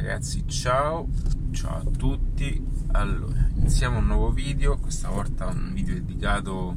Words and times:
ragazzi, 0.00 0.46
ciao, 0.46 1.08
ciao 1.50 1.78
a 1.78 1.84
tutti. 1.96 2.64
Allora, 2.92 3.48
iniziamo 3.56 3.98
un 3.98 4.06
nuovo 4.06 4.30
video, 4.30 4.78
questa 4.78 5.08
volta 5.08 5.46
un 5.46 5.72
video 5.74 5.94
dedicato 5.94 6.76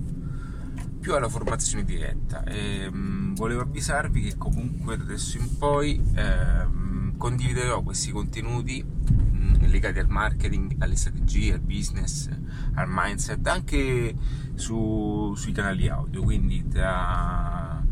più 0.99 1.13
alla 1.13 1.29
formazione 1.29 1.85
diretta. 1.85 2.43
E, 2.43 2.89
mh, 2.89 2.97
mm, 2.97 3.35
volevo 3.35 3.61
avvisarvi 3.61 4.21
che 4.21 4.37
comunque 4.37 4.97
da 4.97 5.03
adesso 5.03 5.37
in 5.37 5.55
poi 5.57 6.01
eh, 6.15 7.15
condividerò 7.15 7.83
questi 7.83 8.11
contenuti 8.11 8.83
mh, 8.83 9.37
mm, 9.37 9.55
legati 9.69 9.99
al 9.99 10.09
marketing, 10.09 10.75
alle 10.79 10.95
strategie, 10.95 11.53
al 11.53 11.61
business, 11.61 12.27
al 12.73 12.87
mindset, 12.89 13.45
anche 13.45 14.15
su, 14.55 15.33
sui 15.35 15.51
canali 15.51 15.87
audio, 15.87 16.23
quindi 16.23 16.67
tra 16.67 17.83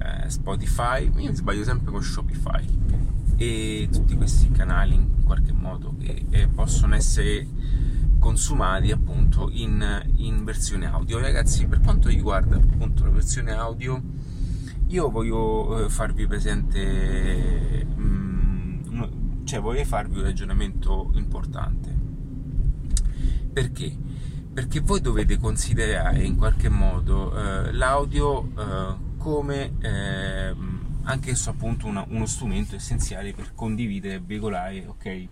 eh, 0.00 0.28
Spotify, 0.28 1.04
io 1.04 1.30
mi 1.30 1.34
sbaglio 1.36 1.62
sempre 1.62 1.92
con 1.92 2.02
Shopify 2.02 3.13
e 3.36 3.88
tutti 3.90 4.16
questi 4.16 4.50
canali 4.50 4.94
in 4.94 5.24
qualche 5.24 5.52
modo 5.52 5.94
che 5.98 6.24
eh, 6.30 6.46
possono 6.48 6.94
essere 6.94 7.46
consumati 8.18 8.90
appunto 8.90 9.50
in, 9.52 10.02
in, 10.16 10.44
versione 10.44 10.86
audio 10.86 11.18
ragazzi 11.18 11.66
per 11.66 11.80
quanto 11.80 12.08
riguarda 12.08 12.56
appunto 12.56 13.04
la 13.04 13.10
versione 13.10 13.52
audio 13.52 14.00
io 14.86 15.10
voglio 15.10 15.84
eh, 15.84 15.88
farvi 15.90 16.26
presente 16.26 17.86
mm, 17.98 19.44
cioè 19.44 19.60
voglio 19.60 19.84
farvi 19.84 20.18
un 20.18 20.24
ragionamento 20.24 21.10
importante 21.14 21.92
perché? 23.52 23.96
perché 24.54 24.80
voi 24.80 25.00
dovete 25.00 25.36
considerare 25.38 26.22
in 26.22 26.36
qualche 26.36 26.68
modo 26.68 27.36
eh, 27.36 27.72
l'audio 27.72 28.48
eh, 28.56 28.94
come 29.18 29.72
anche 31.04 31.30
esso 31.30 31.50
appunto 31.50 31.86
una, 31.86 32.04
uno 32.08 32.26
strumento 32.26 32.74
essenziale 32.74 33.32
per 33.32 33.54
condividere 33.54 34.14
e 34.14 34.20
veicolare 34.24 34.86
ok? 34.86 35.28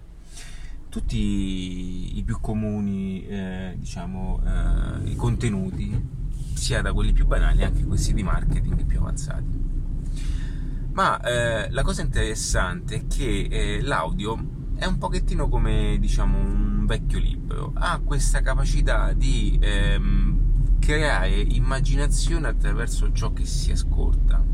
Tutti 0.89 2.19
i 2.19 2.23
più 2.23 2.39
comuni 2.41 3.27
eh, 3.27 3.75
diciamo 3.79 4.43
eh, 4.45 5.11
i 5.11 5.17
contenuti 5.17 6.21
sia 6.55 6.83
da 6.83 6.93
quelli 6.93 7.13
più 7.13 7.27
banali 7.27 7.65
anche 7.65 7.85
questi 7.85 8.13
di 8.13 8.23
marketing 8.23 8.85
più 8.85 8.99
avanzati. 8.99 9.61
Ma 10.93 11.19
eh, 11.21 11.71
la 11.71 11.83
cosa 11.83 12.03
interessante 12.03 12.95
è 12.97 13.07
che 13.07 13.49
eh, 13.51 13.81
l'audio 13.81 14.61
è 14.77 14.85
un 14.85 14.99
pochettino 14.99 15.49
come 15.49 15.97
diciamo 15.99 16.39
un 16.39 16.85
vecchio 16.85 17.19
libro. 17.19 17.73
Ha 17.75 17.99
questa 18.05 18.43
capacità 18.43 19.15
di 19.15 19.59
ehm, 19.63 20.79
creare 20.79 21.41
immaginazione 21.41 22.49
attraverso 22.49 23.11
ciò 23.13 23.33
che 23.33 23.47
si 23.47 23.73
ascolta 23.73 24.45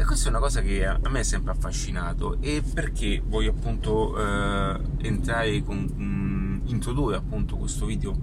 e 0.00 0.04
questa 0.04 0.26
è 0.26 0.30
una 0.30 0.38
cosa 0.38 0.60
che 0.60 0.86
a 0.86 1.00
me 1.08 1.20
è 1.20 1.24
sempre 1.24 1.50
affascinato. 1.50 2.40
E 2.40 2.62
perché 2.62 3.20
voglio 3.26 3.50
appunto 3.50 4.16
eh, 4.16 4.80
entrare 4.98 5.62
con 5.64 5.76
mh, 5.76 6.02
mm, 6.02 6.66
introdurre 6.66 7.16
appunto 7.16 7.56
questo 7.56 7.84
video 7.84 8.16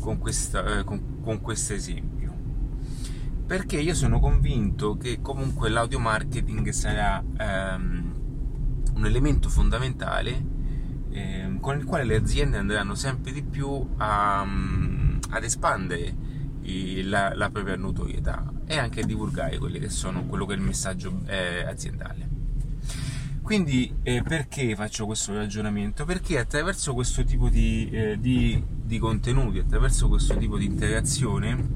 con, 0.00 0.16
questa, 0.16 0.78
eh, 0.78 0.84
con, 0.84 1.20
con 1.20 1.42
questo 1.42 1.74
esempio. 1.74 2.34
Perché 3.46 3.78
io 3.78 3.94
sono 3.94 4.18
convinto 4.18 4.96
che 4.96 5.20
comunque 5.20 5.68
l'audio 5.68 5.98
marketing 5.98 6.70
sarà 6.70 7.22
ehm, 7.36 8.14
un 8.94 9.04
elemento 9.04 9.50
fondamentale 9.50 10.42
eh, 11.10 11.58
con 11.60 11.76
il 11.76 11.84
quale 11.84 12.04
le 12.04 12.16
aziende 12.16 12.56
andranno 12.56 12.94
sempre 12.94 13.32
di 13.32 13.42
più 13.42 13.88
a, 13.98 14.40
um, 14.42 15.18
ad 15.30 15.44
espandere 15.44 16.28
la, 17.02 17.34
la, 17.34 17.50
propria 17.50 17.74
notorietà 17.76 18.59
e 18.70 18.78
anche 18.78 19.04
divulgare 19.04 19.58
quelli 19.58 19.80
che 19.80 19.88
sono 19.88 20.26
quello 20.26 20.46
che 20.46 20.52
è 20.52 20.56
il 20.56 20.62
messaggio 20.62 21.22
eh, 21.26 21.64
aziendale. 21.64 22.28
Quindi 23.42 23.92
eh, 24.04 24.22
perché 24.22 24.76
faccio 24.76 25.06
questo 25.06 25.34
ragionamento? 25.34 26.04
Perché 26.04 26.38
attraverso 26.38 26.94
questo 26.94 27.24
tipo 27.24 27.48
di, 27.48 27.90
eh, 27.90 28.16
di, 28.20 28.62
di, 28.64 28.98
contenuti, 29.00 29.58
attraverso 29.58 30.06
questo 30.06 30.36
tipo 30.36 30.56
di 30.56 30.66
interazione, 30.66 31.66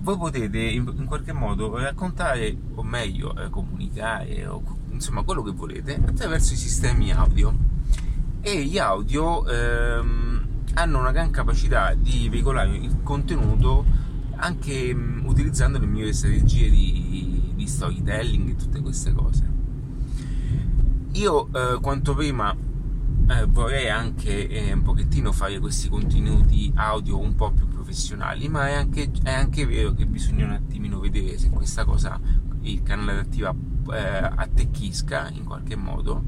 voi 0.00 0.16
potete 0.16 0.58
in, 0.58 0.92
in 0.96 1.04
qualche 1.04 1.32
modo 1.32 1.78
raccontare, 1.78 2.56
o 2.74 2.82
meglio, 2.82 3.32
eh, 3.40 3.48
comunicare, 3.48 4.48
o, 4.48 4.60
insomma 4.90 5.22
quello 5.22 5.44
che 5.44 5.52
volete, 5.52 5.94
attraverso 5.94 6.54
i 6.54 6.56
sistemi 6.56 7.12
audio. 7.12 7.56
E 8.40 8.64
gli 8.64 8.78
audio 8.78 9.48
ehm, 9.48 10.46
hanno 10.74 10.98
una 10.98 11.12
gran 11.12 11.30
capacità 11.30 11.94
di 11.94 12.28
veicolare 12.28 12.74
il 12.74 12.96
contenuto 13.04 14.05
anche 14.36 14.94
mm, 14.94 15.26
utilizzando 15.26 15.78
le 15.78 15.86
mie 15.86 16.12
strategie 16.12 16.70
di, 16.70 17.52
di, 17.54 17.66
storytelling 17.66 18.50
e 18.50 18.56
tutte 18.56 18.80
queste 18.80 19.12
cose. 19.12 19.54
Io 21.12 21.48
eh, 21.52 21.80
quanto 21.80 22.14
prima 22.14 22.54
eh, 23.28 23.46
vorrei 23.46 23.88
anche 23.88 24.48
eh, 24.48 24.72
un 24.72 24.82
pochettino 24.82 25.32
fare 25.32 25.58
questi 25.58 25.88
contenuti 25.88 26.70
audio 26.74 27.18
un 27.18 27.34
po' 27.34 27.52
più 27.52 27.66
professionali, 27.68 28.48
ma 28.48 28.68
è 28.68 28.74
anche, 28.74 29.10
è 29.22 29.32
anche 29.32 29.66
vero 29.66 29.94
che 29.94 30.06
bisogna 30.06 30.44
un 30.44 30.52
attimino 30.52 31.00
vedere 31.00 31.38
se 31.38 31.50
questa 31.50 31.84
cosa 31.84 32.20
il 32.60 32.82
canale 32.82 33.12
adattiva 33.12 33.54
eh, 33.92 34.30
attecchisca 34.34 35.30
in 35.30 35.44
qualche 35.44 35.76
modo 35.76 36.24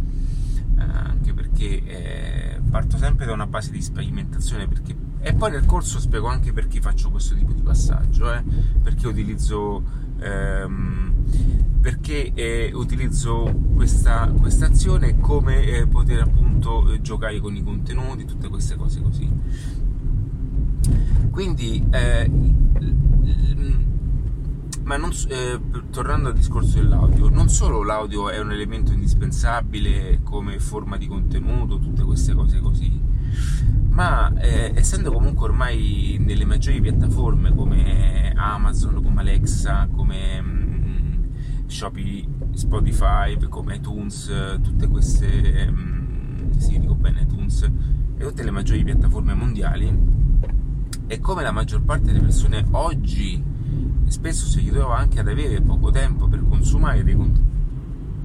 eh, 0.79 0.83
anche 0.83 1.33
perché 1.33 1.83
eh, 1.85 2.61
parto 2.71 2.97
sempre 2.97 3.27
da 3.27 3.33
una 3.33 3.47
base 3.47 3.71
di 3.71 3.83
sperimentazione 3.83 4.69
perché 4.69 4.95
e 5.21 5.35
poi 5.35 5.51
nel 5.51 5.67
corso 5.67 5.99
spiego 5.99 6.29
anche 6.29 6.53
perché 6.53 6.81
faccio 6.81 7.11
questo 7.11 7.35
tipo 7.35 7.53
di 7.53 7.63
passaggio, 7.63 8.33
eh? 8.33 8.43
perché 8.83 9.07
utilizzo, 9.09 9.83
ehm, 10.21 11.15
perché, 11.81 12.33
eh, 12.35 12.71
utilizzo 12.73 13.53
questa, 13.75 14.33
questa, 14.39 14.67
azione 14.67 15.19
come 15.19 15.63
eh, 15.65 15.87
poter 15.87 16.21
appunto 16.21 16.93
eh, 16.93 17.01
giocare 17.01 17.41
con 17.41 17.55
i 17.57 17.63
contenuti, 17.63 18.25
tutte 18.25 18.49
queste 18.49 18.77
cose 18.77 19.01
così. 19.01 19.31
Quindi, 21.31 21.85
eh, 21.91 22.31
ma 24.89 24.97
non, 24.97 25.13
eh, 25.29 25.61
tornando 25.91 26.29
al 26.29 26.35
discorso 26.35 26.79
dell'audio, 26.79 27.29
non 27.29 27.51
solo 27.51 27.83
l'audio 27.83 28.31
è 28.31 28.41
un 28.41 28.53
elemento 28.53 28.93
indispensabile 28.93 30.21
come 30.23 30.59
forma 30.59 30.97
di 30.97 31.07
contenuto, 31.07 31.79
tutte 31.79 32.03
queste 32.05 32.33
cose 32.33 32.59
così, 32.59 32.99
ma 33.91 34.33
eh, 34.39 34.73
essendo 34.75 35.11
comunque 35.11 35.47
ormai 35.47 36.17
nelle 36.21 36.45
maggiori 36.45 36.81
piattaforme 36.81 37.53
come 37.53 38.33
Amazon, 38.37 39.03
come 39.03 39.21
Alexa, 39.21 39.89
come 39.91 40.41
mm, 40.41 41.25
Shopee, 41.67 42.27
Spotify, 42.53 43.37
come 43.49 43.75
iTunes, 43.75 44.33
tutte 44.63 44.87
queste, 44.87 45.69
mm, 45.71 46.51
sì 46.59 46.79
dico 46.79 46.95
bene 46.95 47.23
iTunes, 47.23 47.63
e 48.17 48.25
tutte 48.25 48.45
le 48.45 48.51
maggiori 48.53 48.85
piattaforme 48.85 49.35
mondiali, 49.35 49.93
e 51.09 51.21
come 51.21 51.43
la 51.43 51.53
maggior 51.53 51.83
parte 51.83 52.07
delle 52.07 52.21
persone 52.21 52.65
oggi 52.71 53.43
spesso 54.07 54.47
si 54.47 54.61
ritrova 54.61 54.97
anche 54.97 55.21
ad 55.21 55.29
avere 55.29 55.61
poco 55.61 55.91
tempo 55.91 56.29
per 56.29 56.43
consumare 56.49 57.03
dei, 57.03 57.17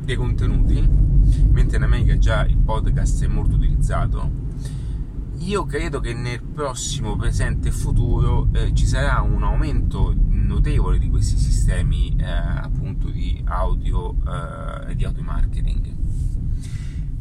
dei 0.04 0.16
contenuti, 0.16 0.88
mentre 1.50 1.78
in 1.78 1.84
America 1.84 2.18
già 2.18 2.46
il 2.46 2.58
podcast 2.58 3.24
è 3.24 3.28
molto 3.28 3.56
utilizzato, 3.56 4.43
io 5.46 5.66
credo 5.66 6.00
che 6.00 6.14
nel 6.14 6.42
prossimo 6.42 7.18
presente 7.18 7.68
e 7.68 7.72
futuro 7.72 8.48
eh, 8.54 8.74
ci 8.74 8.86
sarà 8.86 9.20
un 9.22 9.44
aumento 9.44 10.14
notevole 10.16 10.98
di 10.98 11.10
questi 11.10 11.38
sistemi 11.38 12.16
eh, 12.18 12.24
appunto 12.24 13.10
di 13.10 13.42
audio 13.46 14.16
eh, 14.26 14.92
e 14.92 14.96
di 14.96 15.04
audio 15.04 15.22
marketing 15.22 15.92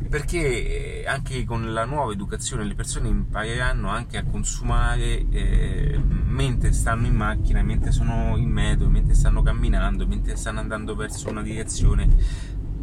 perché 0.09 1.01
eh, 1.01 1.07
anche 1.07 1.45
con 1.45 1.73
la 1.73 1.85
nuova 1.85 2.13
educazione 2.13 2.65
le 2.65 2.75
persone 2.75 3.09
impareranno 3.09 3.89
anche 3.89 4.19
a 4.19 4.25
consumare 4.25 5.27
eh, 5.31 5.99
mentre 5.99 6.73
stanno 6.73 7.07
in 7.07 7.15
macchina, 7.15 7.63
mentre 7.63 7.93
sono 7.93 8.37
in 8.37 8.51
metro, 8.51 8.91
mentre 8.91 9.15
stanno 9.15 9.41
camminando, 9.41 10.07
mentre 10.07 10.37
stanno 10.37 10.61
andando 10.61 10.95
verso 10.95 11.31
una 11.31 11.41
direzione, 11.41 12.11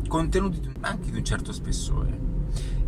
contenuti 0.08 0.60
anche 0.80 1.12
di 1.12 1.18
un 1.18 1.24
certo 1.24 1.52
spessore 1.52 2.29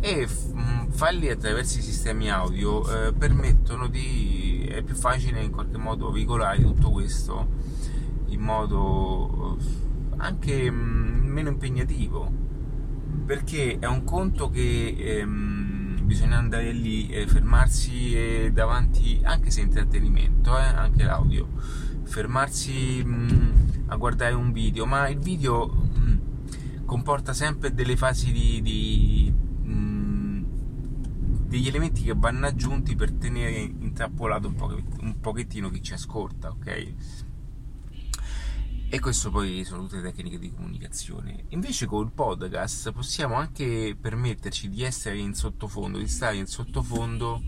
e 0.04 0.26
mm, 0.26 0.88
farli 0.88 1.30
attraverso 1.30 1.78
i 1.78 1.82
sistemi 1.82 2.28
audio 2.28 3.06
eh, 3.06 3.12
permettono 3.12 3.86
di 3.86 4.66
è 4.68 4.82
più 4.82 4.96
facile 4.96 5.40
in 5.40 5.52
qualche 5.52 5.78
modo 5.78 6.10
veicolare 6.10 6.60
tutto 6.60 6.90
questo 6.90 7.46
in 8.26 8.40
modo 8.40 9.58
eh, 9.60 9.64
anche 10.16 10.68
mh, 10.68 10.74
mm, 10.74 11.30
meno 11.30 11.48
impegnativo. 11.50 12.40
Perché 13.24 13.78
è 13.78 13.86
un 13.86 14.02
conto 14.02 14.50
che 14.50 14.96
ehm, 14.98 16.00
bisogna 16.02 16.36
andare 16.36 16.72
lì 16.72 17.08
e 17.08 17.28
fermarsi 17.28 18.14
eh, 18.16 18.50
davanti 18.52 19.20
anche 19.22 19.52
se 19.52 19.60
intrattenimento 19.60 20.58
eh, 20.58 20.62
anche 20.62 21.04
l'audio 21.04 21.48
fermarsi 22.02 23.04
mh, 23.04 23.14
mm, 23.14 23.50
a 23.86 23.94
guardare 23.94 24.34
un 24.34 24.50
video. 24.50 24.84
Ma 24.84 25.08
il 25.08 25.20
video 25.20 25.90
comporta 26.84 27.32
sempre 27.32 27.72
delle 27.72 27.96
fasi 27.96 28.32
di, 28.32 28.60
di 28.60 29.50
degli 31.52 31.68
elementi 31.68 32.02
che 32.02 32.14
vanno 32.16 32.46
aggiunti 32.46 32.96
per 32.96 33.12
tenere 33.12 33.58
intrappolato 33.60 34.48
un, 34.48 34.54
po', 34.54 34.74
un 35.00 35.20
pochettino 35.20 35.68
chi 35.68 35.82
ci 35.82 35.92
ascolta, 35.92 36.48
ok? 36.48 36.94
E 38.88 38.98
questo 38.98 39.30
poi 39.30 39.62
sono 39.62 39.82
tutte 39.82 40.00
tecniche 40.00 40.38
di 40.38 40.50
comunicazione. 40.50 41.44
Invece 41.48 41.84
col 41.84 42.10
podcast 42.10 42.92
possiamo 42.92 43.34
anche 43.34 43.94
permetterci 44.00 44.70
di 44.70 44.82
essere 44.82 45.18
in 45.18 45.34
sottofondo, 45.34 45.98
di 45.98 46.08
stare 46.08 46.36
in 46.36 46.46
sottofondo 46.46 47.42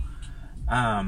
a, 0.66 1.02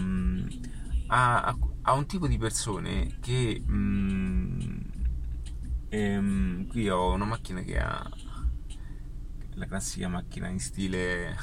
a, 1.08 1.56
a 1.82 1.92
un 1.92 2.06
tipo 2.06 2.26
di 2.26 2.38
persone 2.38 3.18
che... 3.20 3.62
Mm, 3.62 4.78
ehm, 5.90 6.66
qui 6.68 6.88
ho 6.88 7.12
una 7.12 7.26
macchina 7.26 7.60
che 7.60 7.78
ha 7.78 8.10
la 9.52 9.66
classica 9.66 10.08
macchina 10.08 10.48
in 10.48 10.60
stile 10.60 11.36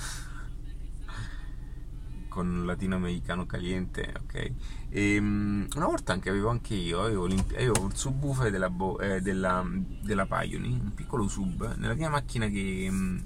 con 2.33 2.65
latinoamericano 2.65 3.45
caliente, 3.45 4.11
ok? 4.23 4.51
E, 4.89 5.17
um, 5.19 5.67
una 5.75 5.85
volta 5.85 6.13
anche 6.13 6.29
avevo 6.29 6.49
anche 6.49 6.73
io, 6.73 7.01
avevo, 7.01 7.25
avevo 7.25 7.85
il 7.85 7.95
subwoofer 7.95 8.49
della, 8.49 8.71
Bo, 8.71 8.99
eh, 8.99 9.21
della, 9.21 9.63
della 10.01 10.25
Pioneer, 10.25 10.81
un 10.81 10.93
piccolo 10.95 11.27
sub, 11.27 11.75
nella 11.77 11.93
mia 11.93 12.09
macchina 12.09 12.47
che... 12.47 12.87
Um, 12.89 13.23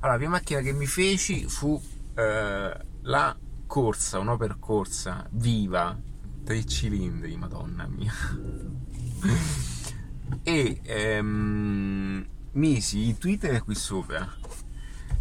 allora, 0.00 0.12
la 0.12 0.16
prima 0.16 0.30
macchina 0.30 0.60
che 0.60 0.72
mi 0.72 0.86
feci 0.86 1.46
fu 1.46 1.78
eh, 2.14 2.76
la 3.02 3.36
corsa, 3.66 4.18
una 4.18 4.36
percorsa 4.38 5.28
viva, 5.32 5.94
tre 6.42 6.64
cilindri, 6.64 7.36
madonna 7.36 7.86
mia. 7.86 8.12
e 10.42 10.80
ehm, 10.82 12.26
misi 12.52 13.08
in 13.08 13.18
Twitter 13.18 13.62
qui 13.62 13.74
sopra. 13.74 14.26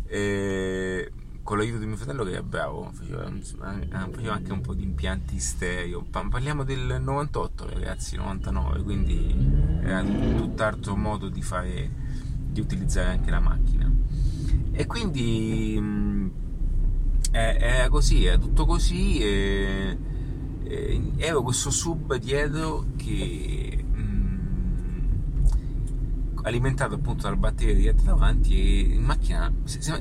Eh, 0.05 1.11
con 1.47 1.59
l'aiuto 1.59 1.79
di 1.79 1.85
mio 1.85 1.95
fratello 1.95 2.25
che 2.25 2.39
è 2.39 2.41
bravo, 2.41 2.91
faceva, 2.91 3.23
faceva, 4.11 4.33
anche 4.33 4.51
un 4.51 4.59
po' 4.59 4.73
di 4.73 4.83
impianti 4.83 5.39
stereo. 5.39 6.01
Parliamo 6.01 6.65
del 6.65 7.01
98 7.01 7.69
ragazzi, 7.69 8.17
99, 8.17 8.83
quindi 8.83 9.33
era 9.81 10.01
un 10.01 10.33
tutt'altro 10.35 10.97
modo 10.97 11.29
di 11.29 11.41
fare, 11.41 11.89
di 12.51 12.59
utilizzare 12.59 13.11
anche 13.11 13.31
la 13.31 13.39
macchina. 13.39 13.89
E 14.73 14.85
quindi 14.87 15.79
mh, 15.79 16.31
era 17.31 17.87
così, 17.87 18.25
era 18.25 18.37
tutto 18.37 18.65
così 18.65 19.19
e, 19.19 19.97
e 20.65 21.11
ero 21.15 21.43
questo 21.43 21.69
sub 21.69 22.13
dietro 22.15 22.87
che 22.97 23.76
alimentato 26.43 26.95
appunto 26.95 27.23
dal 27.23 27.37
batteria 27.37 27.75
dietro 27.75 28.05
davanti 28.05 28.91
e 28.91 28.95
in 28.95 29.03
macchina 29.03 29.51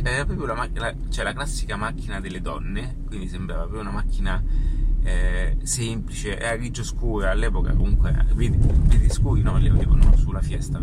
era 0.02 0.24
proprio 0.24 0.46
la, 0.46 0.68
la, 0.74 0.94
cioè 1.08 1.24
la 1.24 1.32
classica 1.32 1.76
macchina 1.76 2.20
delle 2.20 2.40
donne 2.40 2.96
quindi 3.06 3.28
sembrava 3.28 3.62
proprio 3.62 3.82
una 3.82 3.90
macchina 3.90 4.42
eh, 5.02 5.56
semplice 5.62 6.38
era 6.38 6.56
grigio 6.56 6.82
scura 6.84 7.30
all'epoca 7.30 7.74
comunque 7.74 8.26
vedi, 8.34 8.58
scuri 9.08 9.42
no 9.42 9.56
li 9.56 9.68
avevano 9.68 10.16
sulla 10.16 10.40
fiesta 10.40 10.80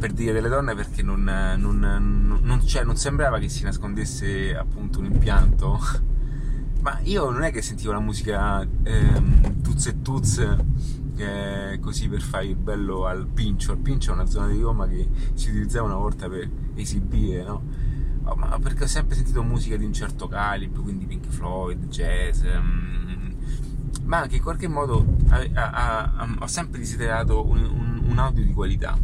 per 0.00 0.12
dire 0.12 0.32
delle 0.32 0.48
donne 0.48 0.74
perché 0.74 1.02
non, 1.02 1.22
non, 1.22 2.40
non, 2.42 2.66
cioè, 2.66 2.84
non 2.84 2.96
sembrava 2.96 3.38
che 3.38 3.50
si 3.50 3.62
nascondesse 3.62 4.56
appunto 4.56 4.98
un 4.98 5.04
impianto. 5.04 5.78
Ma 6.80 6.98
io 7.02 7.28
non 7.28 7.42
è 7.42 7.52
che 7.52 7.60
sentivo 7.60 7.92
la 7.92 8.00
musica 8.00 8.66
ehm, 8.82 9.60
tuz 9.60 9.86
e 9.86 10.00
tuz 10.00 10.56
eh, 11.20 11.78
così 11.80 12.08
per 12.08 12.20
fare 12.20 12.46
il 12.46 12.56
bello 12.56 13.06
al 13.06 13.26
Pincio. 13.26 13.72
Il 13.72 13.78
Pincio 13.78 14.10
è 14.10 14.14
una 14.14 14.26
zona 14.26 14.48
di 14.48 14.60
Roma 14.60 14.86
che 14.86 15.08
si 15.34 15.50
utilizzava 15.50 15.86
una 15.86 15.96
volta 15.96 16.28
per 16.28 16.48
esibire, 16.74 17.44
no? 17.44 17.62
Oh, 18.24 18.34
ma 18.34 18.58
perché 18.58 18.84
ho 18.84 18.86
sempre 18.86 19.16
sentito 19.16 19.42
musica 19.42 19.76
di 19.76 19.84
un 19.84 19.92
certo 19.92 20.28
calibro, 20.28 20.82
quindi 20.82 21.06
Pink 21.06 21.26
Floyd, 21.28 21.88
jazz, 21.88 22.42
um, 22.42 23.34
ma 24.04 24.18
anche 24.18 24.36
in 24.36 24.42
qualche 24.42 24.68
modo 24.68 25.06
a, 25.28 25.46
a, 25.52 26.12
a, 26.16 26.36
ho 26.38 26.46
sempre 26.46 26.80
desiderato 26.80 27.46
un, 27.46 27.64
un, 27.64 28.02
un, 28.08 28.18
audio 28.18 28.44
di 28.44 28.52
qualità. 28.52 28.98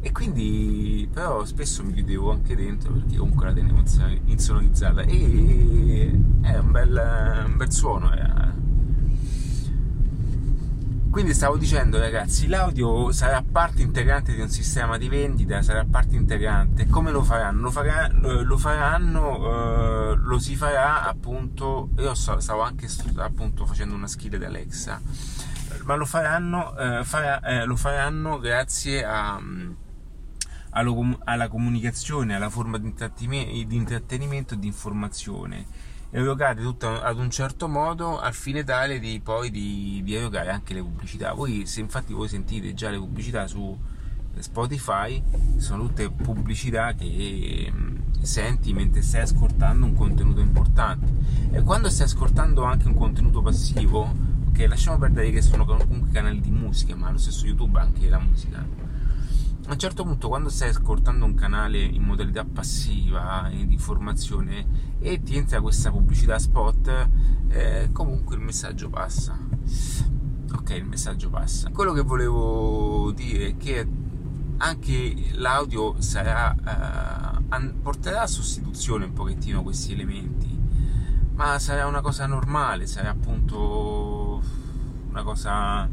E 0.00 0.10
quindi, 0.10 1.08
però, 1.12 1.44
spesso 1.44 1.84
mi 1.84 1.92
chiudevo 1.92 2.32
anche 2.32 2.56
dentro 2.56 2.92
perché 2.92 3.16
comunque 3.16 3.46
la 3.46 3.52
tenevo 3.52 3.82
insonorizzata 4.24 5.02
e 5.02 6.20
è 6.40 6.58
un 6.58 6.70
bel, 6.72 7.44
un 7.46 7.56
bel 7.56 7.72
suono. 7.72 8.12
Eh 8.12 8.31
quindi 11.12 11.34
stavo 11.34 11.58
dicendo 11.58 11.98
ragazzi, 11.98 12.46
l'audio 12.46 13.12
sarà 13.12 13.42
parte 13.42 13.82
integrante 13.82 14.34
di 14.34 14.40
un 14.40 14.48
sistema 14.48 14.96
di 14.96 15.10
vendita, 15.10 15.60
sarà 15.60 15.84
parte 15.84 16.16
integrante. 16.16 16.88
Come 16.88 17.10
lo 17.10 17.22
faranno? 17.22 17.60
Lo, 17.60 17.70
farà, 17.70 18.10
lo 18.10 18.56
faranno, 18.56 20.12
eh, 20.12 20.16
lo 20.16 20.38
si 20.38 20.56
farà 20.56 21.02
appunto, 21.06 21.90
io 21.98 22.14
so, 22.14 22.40
stavo 22.40 22.62
anche 22.62 22.88
appunto 23.16 23.66
facendo 23.66 23.94
una 23.94 24.06
skill 24.06 24.38
di 24.38 24.44
Alexa, 24.46 25.02
ma 25.84 25.96
lo 25.96 26.06
faranno, 26.06 26.74
eh, 26.78 27.04
farà, 27.04 27.40
eh, 27.42 27.66
lo 27.66 27.76
faranno 27.76 28.38
grazie 28.38 29.04
a, 29.04 29.38
alla 30.70 31.48
comunicazione, 31.48 32.36
alla 32.36 32.48
forma 32.48 32.78
di 32.78 32.86
intrattenimento 32.86 34.54
e 34.54 34.58
di 34.58 34.66
informazione 34.66 35.90
erogate 36.14 36.60
tutte 36.60 36.86
ad 36.86 37.18
un 37.18 37.30
certo 37.30 37.68
modo 37.68 38.18
al 38.18 38.34
fine 38.34 38.64
tale 38.64 38.98
di 38.98 39.18
poi 39.24 39.50
di, 39.50 40.02
di, 40.04 40.14
erogare 40.14 40.50
anche 40.50 40.74
le 40.74 40.82
pubblicità. 40.82 41.32
Voi, 41.32 41.64
se 41.64 41.80
infatti 41.80 42.12
voi 42.12 42.28
sentite 42.28 42.74
già 42.74 42.90
le 42.90 42.98
pubblicità 42.98 43.46
su 43.46 43.76
Spotify, 44.38 45.22
sono 45.56 45.86
tutte 45.86 46.10
pubblicità 46.10 46.92
che 46.92 47.72
mm, 47.74 47.96
senti 48.20 48.74
mentre 48.74 49.00
stai 49.00 49.22
ascoltando 49.22 49.86
un 49.86 49.94
contenuto 49.94 50.40
importante. 50.40 51.10
E 51.50 51.62
quando 51.62 51.88
stai 51.88 52.06
ascoltando 52.06 52.62
anche 52.62 52.88
un 52.88 52.94
contenuto 52.94 53.40
passivo, 53.40 54.14
ok, 54.48 54.66
lasciamo 54.68 54.98
perdere 54.98 55.30
che 55.30 55.40
sono 55.40 55.64
comunque 55.64 56.10
canali 56.12 56.40
di 56.40 56.50
musica, 56.50 56.94
ma 56.94 57.10
lo 57.10 57.18
stesso 57.18 57.46
YouTube 57.46 57.78
anche 57.78 58.06
la 58.10 58.18
musica 58.18 58.91
a 59.66 59.72
un 59.72 59.78
certo 59.78 60.02
punto 60.02 60.28
quando 60.28 60.48
stai 60.48 60.70
ascoltando 60.70 61.24
un 61.24 61.34
canale 61.34 61.80
in 61.80 62.02
modalità 62.02 62.44
passiva 62.44 63.48
eh, 63.48 63.66
di 63.66 63.74
informazione 63.74 64.96
e 64.98 65.22
ti 65.22 65.36
entra 65.36 65.60
questa 65.60 65.90
pubblicità 65.90 66.38
spot 66.38 67.08
eh, 67.48 67.90
comunque 67.92 68.36
il 68.36 68.42
messaggio 68.42 68.88
passa. 68.90 69.38
Ok 70.54 70.70
il 70.70 70.84
messaggio 70.84 71.30
passa. 71.30 71.70
Quello 71.70 71.92
che 71.92 72.02
volevo 72.02 73.12
dire 73.12 73.48
è 73.48 73.56
che 73.56 73.86
anche 74.58 75.30
l'audio 75.32 76.00
sarà, 76.00 77.40
eh, 77.48 77.68
porterà 77.80 78.22
a 78.22 78.26
sostituzione 78.26 79.06
un 79.06 79.12
pochettino 79.12 79.62
questi 79.62 79.92
elementi 79.92 80.60
ma 81.34 81.58
sarà 81.58 81.86
una 81.86 82.00
cosa 82.00 82.26
normale 82.26 82.86
sarà 82.86 83.10
appunto 83.10 84.40
una 85.08 85.22
cosa 85.22 85.88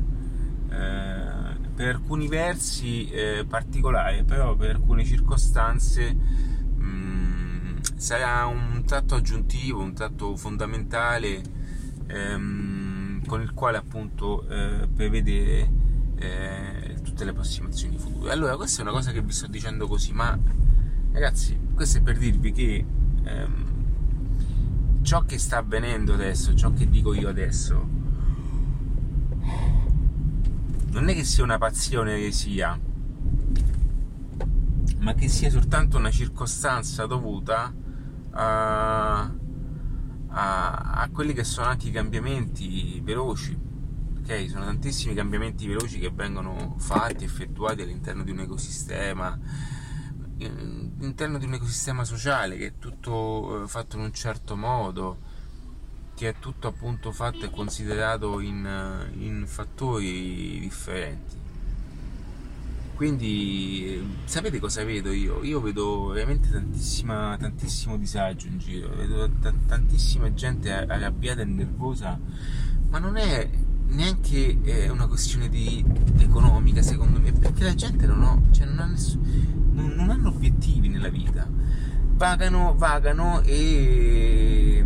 eh, 0.70 1.39
per 1.80 1.96
alcuni 1.96 2.28
versi 2.28 3.10
eh, 3.10 3.46
particolare, 3.48 4.26
però 4.26 4.54
per 4.54 4.72
alcune 4.72 5.06
circostanze 5.06 6.14
mh, 6.14 6.84
mm, 6.84 7.78
sarà 7.96 8.46
un 8.48 8.84
tratto 8.86 9.16
aggiuntivo, 9.16 9.80
un 9.80 9.94
tratto 9.94 10.36
fondamentale 10.36 11.42
ehm, 12.08 13.26
con 13.26 13.42
il 13.42 13.54
quale 13.54 13.78
appunto 13.78 14.46
eh, 14.50 14.90
prevedere 14.94 15.72
eh, 16.18 16.98
tutte 17.02 17.24
le 17.24 17.30
approssimazioni 17.30 17.98
future. 17.98 18.34
Allora, 18.34 18.58
questa 18.58 18.80
è 18.80 18.82
una 18.82 18.92
cosa 18.92 19.14
che 19.14 19.22
vi 19.22 19.32
sto 19.32 19.48
dicendo 19.48 19.88
così, 19.88 20.12
ma 20.12 20.38
ragazzi, 21.14 21.58
questo 21.74 22.00
è 22.00 22.02
per 22.02 22.18
dirvi 22.18 22.52
che 22.52 22.86
ehm, 23.24 23.66
ciò 25.02 25.22
che 25.22 25.38
sta 25.38 25.60
avvenendo 25.60 26.14
adesso, 26.14 26.54
ciò 26.56 26.74
che 26.74 26.90
dico 26.90 27.14
io 27.14 27.30
adesso, 27.30 27.88
che 31.20 31.26
sia 31.26 31.44
una 31.44 31.58
passione 31.58 32.18
che 32.18 32.32
sia, 32.32 32.80
ma 35.00 35.14
che 35.16 35.28
sia 35.28 35.50
soltanto 35.50 35.98
una 35.98 36.12
circostanza 36.12 37.06
dovuta 37.08 37.74
a, 38.32 39.20
a, 40.28 40.72
a 40.72 41.10
quelli 41.12 41.34
che 41.34 41.44
sono 41.44 41.68
anche 41.68 41.90
i 41.90 41.92
cambiamenti 41.92 43.02
veloci. 43.04 43.58
Ok, 44.20 44.50
sono 44.50 44.64
tantissimi 44.64 45.14
cambiamenti 45.14 45.68
veloci 45.68 46.00
che 46.00 46.10
vengono 46.10 46.76
fatti, 46.78 47.26
effettuati 47.26 47.82
all'interno 47.82 48.24
di 48.24 48.32
un 48.32 48.40
ecosistema, 48.40 49.38
all'interno 50.40 51.38
di 51.38 51.44
un 51.44 51.54
ecosistema 51.54 52.06
sociale 52.06 52.56
che 52.56 52.68
è 52.68 52.74
tutto 52.80 53.64
eh, 53.64 53.68
fatto 53.68 53.98
in 53.98 54.04
un 54.04 54.14
certo 54.14 54.56
modo 54.56 55.18
che 56.20 56.28
è 56.28 56.36
tutto 56.38 56.68
appunto 56.68 57.14
fatto 57.14 57.46
e 57.46 57.50
considerato 57.50 58.42
in, 58.42 58.68
in 59.20 59.46
fattori 59.48 60.60
differenti. 60.60 61.38
Quindi 62.94 64.18
sapete 64.26 64.60
cosa 64.60 64.84
vedo 64.84 65.14
io? 65.14 65.42
Io 65.46 65.62
vedo 65.62 66.08
veramente 66.08 66.50
tantissimo 66.52 67.96
disagio 67.96 68.48
in 68.48 68.58
giro, 68.58 68.94
vedo 68.96 69.30
t- 69.30 69.54
tantissima 69.66 70.34
gente 70.34 70.74
arrabbiata 70.74 71.40
e 71.40 71.46
nervosa, 71.46 72.20
ma 72.90 73.00
non 73.00 73.16
è 73.16 73.50
neanche 73.88 74.62
eh, 74.62 74.90
una 74.90 75.08
questione 75.08 75.48
di, 75.48 75.86
economica 76.18 76.82
secondo 76.82 77.22
me, 77.22 77.32
perché 77.32 77.64
la 77.64 77.76
gente 77.76 78.06
non, 78.06 78.22
ho, 78.24 78.44
cioè 78.52 78.66
non, 78.66 78.80
ha 78.80 78.86
nessun, 78.88 79.72
non, 79.72 79.94
non 79.94 80.10
hanno 80.10 80.28
obiettivi 80.28 80.90
nella 80.90 81.08
vita, 81.08 81.48
vagano, 82.18 82.76
vagano 82.76 83.40
e 83.44 84.84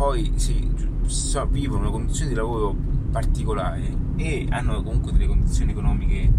poi 0.00 0.32
sì, 0.36 0.66
so, 1.04 1.46
vivono 1.46 1.82
una 1.82 1.90
condizione 1.90 2.30
di 2.30 2.34
lavoro 2.34 2.74
particolare 3.10 3.94
e 4.16 4.46
hanno 4.48 4.82
comunque 4.82 5.12
delle 5.12 5.26
condizioni 5.26 5.72
economiche 5.72 6.32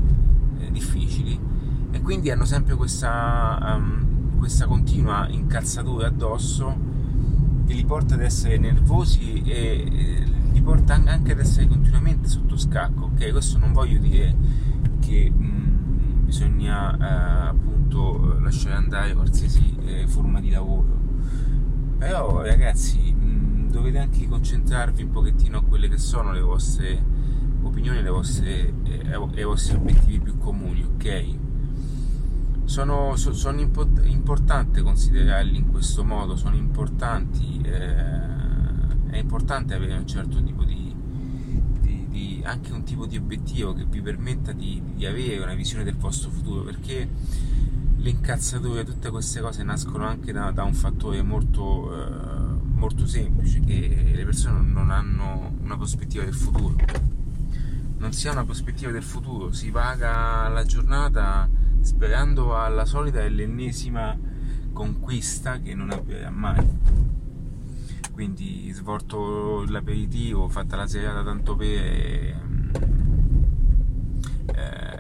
eh, 0.58 0.72
difficili 0.72 1.40
e 1.92 2.02
quindi 2.02 2.32
hanno 2.32 2.46
sempre 2.46 2.74
questa, 2.74 3.76
um, 3.78 4.40
questa 4.40 4.66
continua 4.66 5.28
incazzatura 5.30 6.08
addosso 6.08 6.76
che 7.68 7.76
li 7.76 7.86
porta 7.86 8.16
ad 8.16 8.22
essere 8.22 8.58
nervosi 8.58 9.44
e 9.46 9.54
eh, 9.54 10.24
li 10.54 10.62
porta 10.62 10.96
anche 10.96 11.34
ad 11.34 11.38
essere 11.38 11.68
continuamente 11.68 12.30
sotto 12.30 12.58
scacco. 12.58 13.12
Ok, 13.14 13.30
questo 13.30 13.60
non 13.60 13.74
voglio 13.74 14.00
dire 14.00 14.36
che 15.02 15.30
mh, 15.30 15.44
mm, 15.44 16.26
bisogna 16.26 16.98
eh, 16.98 17.48
appunto 17.50 18.40
lasciare 18.42 18.74
andare 18.74 19.14
qualsiasi 19.14 19.78
eh, 19.86 20.08
forma 20.08 20.42
di 20.42 20.50
lavoro, 20.50 20.98
però 22.02 22.42
ragazzi 22.42 23.14
mm, 23.16 23.70
dovete 23.70 24.00
anche 24.00 24.28
concentrarvi 24.28 25.04
un 25.04 25.12
pochettino 25.12 25.60
a 25.60 25.62
quelle 25.64 25.88
che 25.88 26.00
sono 26.00 26.32
le 26.32 26.42
vostre 26.42 27.00
opinioni, 27.62 28.02
le 28.02 28.10
vostre, 28.10 28.74
eh, 28.86 29.40
i 29.40 29.44
vostri 29.44 29.76
obiettivi 29.76 30.20
più 30.20 30.40
comuni, 30.40 30.84
ok? 30.84 31.26
Sono, 32.64 33.16
so, 33.18 33.34
sono 33.34 33.60
import- 33.60 34.04
importante 34.04 34.82
considerarli 34.82 35.58
in 35.58 35.70
questo 35.70 36.04
modo, 36.04 36.36
sono 36.36 36.56
importanti, 36.56 37.62
eh, 37.64 39.12
è 39.12 39.18
importante 39.18 39.76
avere 39.76 39.94
un 39.94 40.08
certo 40.08 40.42
tipo 40.42 40.64
di, 40.64 40.96
di, 41.82 42.08
di, 42.10 42.42
anche 42.44 42.74
un 42.74 42.82
tipo 42.82 43.06
di 43.06 43.18
obiettivo 43.18 43.74
che 43.74 43.86
vi 43.86 44.02
permetta 44.02 44.54
di, 44.54 44.82
di 44.96 45.06
avere 45.06 45.44
una 45.44 45.54
visione 45.54 45.84
del 45.84 45.98
vostro 45.98 46.32
futuro, 46.32 46.64
perché 46.64 47.08
l'incazzatura, 48.02 48.84
tutte 48.84 49.10
queste 49.12 49.42
cose 49.42 49.64
nascono 49.64 50.06
anche 50.06 50.32
da, 50.32 50.52
da 50.52 50.64
un 50.64 50.74
fattore 50.74 51.22
molto, 51.22 51.94
eh, 51.96 52.10
molto 52.74 53.06
semplice, 53.06 53.60
che 53.60 54.12
le 54.14 54.26
persone 54.26 54.60
non 54.62 54.90
hanno 54.90 55.56
una 55.62 55.78
prospettiva 55.78 56.24
del 56.24 56.34
futuro. 56.34 56.76
Non 57.98 58.12
si 58.14 58.28
ha 58.28 58.32
una 58.32 58.44
prospettiva 58.44 58.92
del 58.92 59.04
futuro, 59.04 59.52
si 59.54 59.70
paga 59.70 60.48
la 60.48 60.64
giornata 60.64 61.48
sperando 61.82 62.58
alla 62.58 62.86
solita 62.86 63.22
e 63.22 63.30
l'ennesima 63.30 64.18
conquista 64.74 65.60
che 65.60 65.76
non 65.76 65.92
avverrà 65.92 66.32
mai. 66.32 66.68
Quindi 68.12 68.72
svolto 68.72 69.64
l'aperitivo, 69.68 70.50
fatta 70.50 70.76
la 70.76 70.88
serata 70.88 71.24
tanto 71.24 71.56
per 71.56 71.68
eh, 71.68 72.40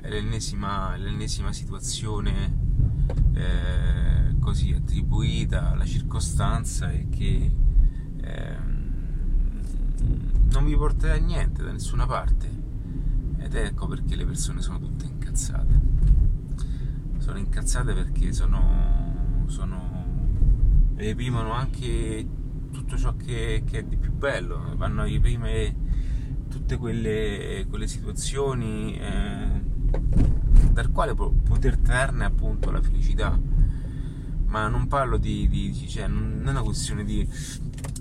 l'ennesima, 0.03 0.95
l'ennesima, 0.97 1.51
situazione 1.51 2.60
eh, 3.33 4.35
così 4.39 4.73
attribuita 4.73 5.71
alla 5.71 5.85
circostanza 5.85 6.89
e 6.91 7.07
che 7.09 7.51
eh, 8.21 8.57
non 10.51 10.65
vi 10.65 10.75
porterà 10.75 11.13
a 11.13 11.17
niente 11.17 11.63
da 11.63 11.71
nessuna 11.71 12.05
parte. 12.05 12.49
Ed 13.37 13.55
ecco 13.55 13.87
perché 13.87 14.15
le 14.15 14.25
persone 14.25 14.61
sono 14.61 14.79
tutte 14.79 15.05
incazzate 15.05 15.91
sono 17.21 17.37
incazzate 17.37 17.93
perché 17.93 18.33
sono, 18.33 19.43
sono 19.45 20.05
reprimono 20.95 21.53
anche 21.53 22.27
tutto 22.71 22.97
ciò 22.97 23.15
che, 23.15 23.63
che, 23.65 23.79
è 23.79 23.83
di 23.83 23.95
più 23.95 24.11
bello, 24.11 24.73
vanno 24.75 25.01
a 25.01 25.05
reprimere 25.05 25.73
tutte 26.49 26.77
quelle, 26.77 27.65
quelle 27.69 27.87
situazioni 27.87 28.97
eh, 28.97 29.61
dal 30.71 30.91
quale 30.91 31.13
poter 31.13 31.77
trarne 31.77 32.25
appunto 32.25 32.71
la 32.71 32.81
felicità. 32.81 33.39
Ma 34.45 34.67
non 34.67 34.87
parlo 34.87 35.17
di, 35.17 35.47
di 35.47 35.87
cioè, 35.87 36.07
non 36.07 36.43
è 36.45 36.49
una 36.49 36.61
questione 36.61 37.05
di 37.05 37.27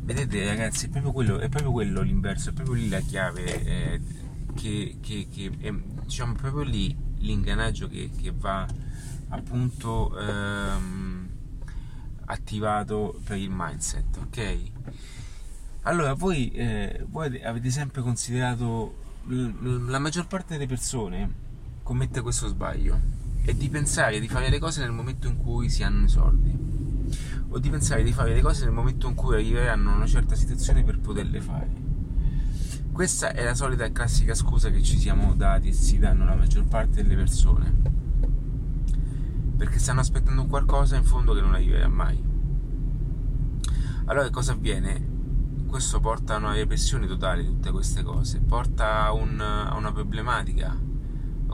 vedete 0.03 0.45
ragazzi, 0.47 0.87
è 0.87 0.89
proprio 0.89 1.13
quello, 1.13 1.39
è 1.39 1.49
proprio 1.49 1.71
quello 1.71 2.01
l'inverso, 2.03 2.51
è 2.51 2.53
proprio 2.53 2.75
lì 2.75 2.89
la 2.89 3.01
chiave 3.01 3.65
eh, 3.65 4.01
che, 4.55 4.97
che, 5.01 5.29
che 5.31 5.53
è, 5.61 5.73
diciamo 5.73 6.33
proprio 6.35 6.63
lì 6.63 6.97
l'ingranaggio 7.19 7.87
che, 7.89 8.11
che 8.17 8.33
va 8.35 8.67
appunto 9.29 10.19
ehm, 10.19 11.29
attivato 12.25 13.21
per 13.25 13.37
il 13.37 13.51
mindset, 13.53 14.17
ok? 14.17 14.61
Allora, 15.83 16.15
voi, 16.15 16.51
eh, 16.51 17.07
voi 17.09 17.41
avete 17.43 17.71
sempre 17.71 18.03
considerato 18.03 19.09
la 19.27 19.99
maggior 19.99 20.27
parte 20.27 20.55
delle 20.55 20.67
persone 20.67 21.49
commette 21.91 22.21
questo 22.21 22.47
sbaglio 22.47 23.01
è 23.43 23.53
di 23.53 23.69
pensare 23.69 24.21
di 24.21 24.29
fare 24.29 24.49
le 24.49 24.61
cose 24.61 24.81
nel 24.81 24.93
momento 24.93 25.27
in 25.27 25.37
cui 25.37 25.69
si 25.69 25.83
hanno 25.83 26.05
i 26.05 26.09
soldi 26.09 26.57
o 27.49 27.59
di 27.59 27.69
pensare 27.69 28.05
di 28.05 28.13
fare 28.13 28.33
le 28.33 28.41
cose 28.41 28.65
nel 28.65 28.73
momento 28.73 29.09
in 29.09 29.17
cui 29.17 29.35
arriveranno 29.35 29.91
a 29.91 29.97
una 29.97 30.07
certa 30.07 30.37
situazione 30.37 30.85
per 30.85 31.01
poterle 31.01 31.41
fare 31.41 31.69
questa 32.93 33.33
è 33.33 33.43
la 33.43 33.57
solita 33.57 33.85
e 33.85 33.91
classica 33.91 34.35
scusa 34.35 34.71
che 34.71 34.85
ci 34.85 35.01
siamo 35.01 35.35
dati 35.35 35.71
e 35.71 35.73
si 35.73 35.99
danno 35.99 36.25
la 36.25 36.37
maggior 36.37 36.65
parte 36.67 37.03
delle 37.03 37.17
persone 37.17 37.75
perché 39.57 39.81
stanno 39.81 39.99
aspettando 39.99 40.47
qualcosa 40.47 40.95
in 40.95 41.03
fondo 41.05 41.35
che 41.35 41.41
non 41.41 41.55
arriverà 41.55 41.89
mai. 41.89 42.23
Allora 44.05 44.31
cosa 44.31 44.53
avviene? 44.53 45.09
Questo 45.67 46.01
porta 46.01 46.37
a 46.37 46.39
una 46.39 46.55
repressione 46.55 47.07
totale 47.07 47.43
di 47.43 47.49
tutte 47.49 47.71
queste 47.71 48.03
cose, 48.03 48.41
porta 48.41 49.05
a, 49.05 49.13
un, 49.13 49.39
a 49.39 49.77
una 49.77 49.93
problematica, 49.93 50.89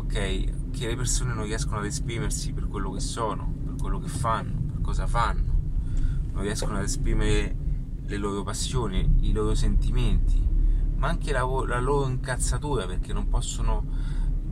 ok? 0.07 0.71
Che 0.71 0.87
le 0.87 0.97
persone 0.97 1.35
non 1.35 1.45
riescono 1.45 1.79
ad 1.79 1.85
esprimersi 1.85 2.53
per 2.53 2.69
quello 2.69 2.91
che 2.93 3.01
sono, 3.01 3.53
per 3.65 3.75
quello 3.75 3.99
che 3.99 4.09
fanno, 4.09 4.61
per 4.73 4.81
cosa 4.81 5.07
fanno, 5.07 5.55
non 6.33 6.43
riescono 6.43 6.77
ad 6.77 6.85
esprimere 6.85 7.57
le 8.07 8.17
loro 8.17 8.43
passioni, 8.43 9.17
i 9.21 9.33
loro 9.33 9.55
sentimenti, 9.55 10.41
ma 10.97 11.09
anche 11.09 11.33
la, 11.33 11.45
la 11.67 11.81
loro 11.81 12.09
incazzatura 12.09 12.87
perché 12.87 13.13
non 13.13 13.29
possono 13.29 13.85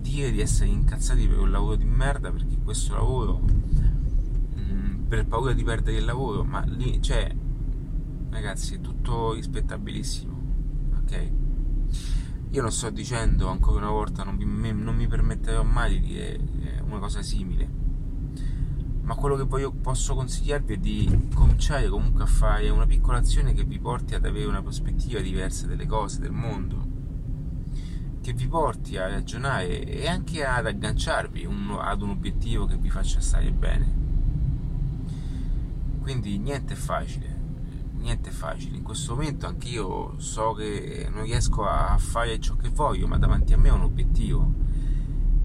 dire 0.00 0.30
di 0.32 0.40
essere 0.40 0.68
incazzati 0.68 1.26
per 1.26 1.38
un 1.38 1.50
lavoro 1.50 1.76
di 1.76 1.84
merda 1.84 2.30
perché 2.30 2.58
questo 2.62 2.94
lavoro 2.94 3.38
mh, 3.38 4.60
mm, 4.60 5.04
per 5.06 5.26
paura 5.26 5.54
di 5.54 5.62
perdere 5.62 5.96
il 5.96 6.04
lavoro 6.04 6.44
ma 6.44 6.60
lì 6.60 7.00
cioè 7.00 7.34
ragazzi 8.28 8.74
è 8.74 8.80
tutto 8.82 9.32
rispettabilissimo 9.32 10.42
ok 10.98 11.43
io 12.54 12.62
non 12.62 12.70
sto 12.70 12.88
dicendo 12.88 13.48
ancora 13.48 13.78
una 13.78 13.90
volta 13.90 14.22
non 14.22 14.36
mi, 14.36 14.72
non 14.72 14.94
mi 14.94 15.08
permetterò 15.08 15.64
mai 15.64 15.98
di 15.98 16.06
dire 16.06 16.34
eh, 16.36 16.80
una 16.82 17.00
cosa 17.00 17.20
simile. 17.20 17.68
Ma 19.02 19.16
quello 19.16 19.34
che 19.34 19.42
voglio, 19.42 19.72
posso 19.72 20.14
consigliarvi 20.14 20.74
è 20.74 20.76
di 20.76 21.30
cominciare 21.34 21.88
comunque 21.88 22.22
a 22.22 22.26
fare 22.26 22.68
una 22.68 22.86
piccola 22.86 23.18
azione 23.18 23.54
che 23.54 23.64
vi 23.64 23.80
porti 23.80 24.14
ad 24.14 24.24
avere 24.24 24.46
una 24.46 24.62
prospettiva 24.62 25.18
diversa 25.18 25.66
delle 25.66 25.84
cose, 25.84 26.20
del 26.20 26.30
mondo. 26.30 26.86
Che 28.20 28.32
vi 28.32 28.46
porti 28.46 28.98
a 28.98 29.08
ragionare 29.08 29.84
e 29.84 30.06
anche 30.06 30.44
ad 30.44 30.66
agganciarvi 30.66 31.44
un, 31.46 31.76
ad 31.80 32.02
un 32.02 32.10
obiettivo 32.10 32.66
che 32.66 32.76
vi 32.76 32.88
faccia 32.88 33.18
stare 33.18 33.50
bene. 33.50 34.02
Quindi 36.00 36.38
niente 36.38 36.74
è 36.74 36.76
facile, 36.76 37.33
niente 38.04 38.30
facile. 38.30 38.76
In 38.76 38.82
questo 38.82 39.14
momento 39.14 39.46
anche 39.46 39.68
io 39.68 40.14
so 40.18 40.52
che 40.52 41.08
non 41.10 41.24
riesco 41.24 41.64
a 41.64 41.96
fare 41.98 42.38
ciò 42.38 42.54
che 42.54 42.68
voglio, 42.68 43.06
ma 43.06 43.16
davanti 43.16 43.54
a 43.54 43.56
me 43.56 43.70
ho 43.70 43.74
un 43.74 43.82
obiettivo 43.82 44.52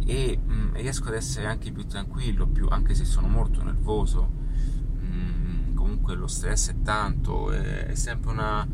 e 0.05 0.37
mh, 0.37 0.53
mm, 0.53 0.73
riesco 0.73 1.07
ad 1.07 1.13
essere 1.15 1.47
anche 1.47 1.71
più 1.71 1.85
tranquillo, 1.85 2.47
più, 2.47 2.67
anche 2.69 2.93
se 2.93 3.05
sono 3.05 3.27
molto 3.27 3.63
nervoso. 3.63 4.29
Mh, 4.99 5.71
mm, 5.71 5.73
comunque 5.73 6.15
lo 6.15 6.27
stress 6.27 6.71
è 6.71 6.81
tanto, 6.81 7.51
è, 7.51 7.87
è 7.87 7.95
sempre 7.95 8.29
una 8.31 8.67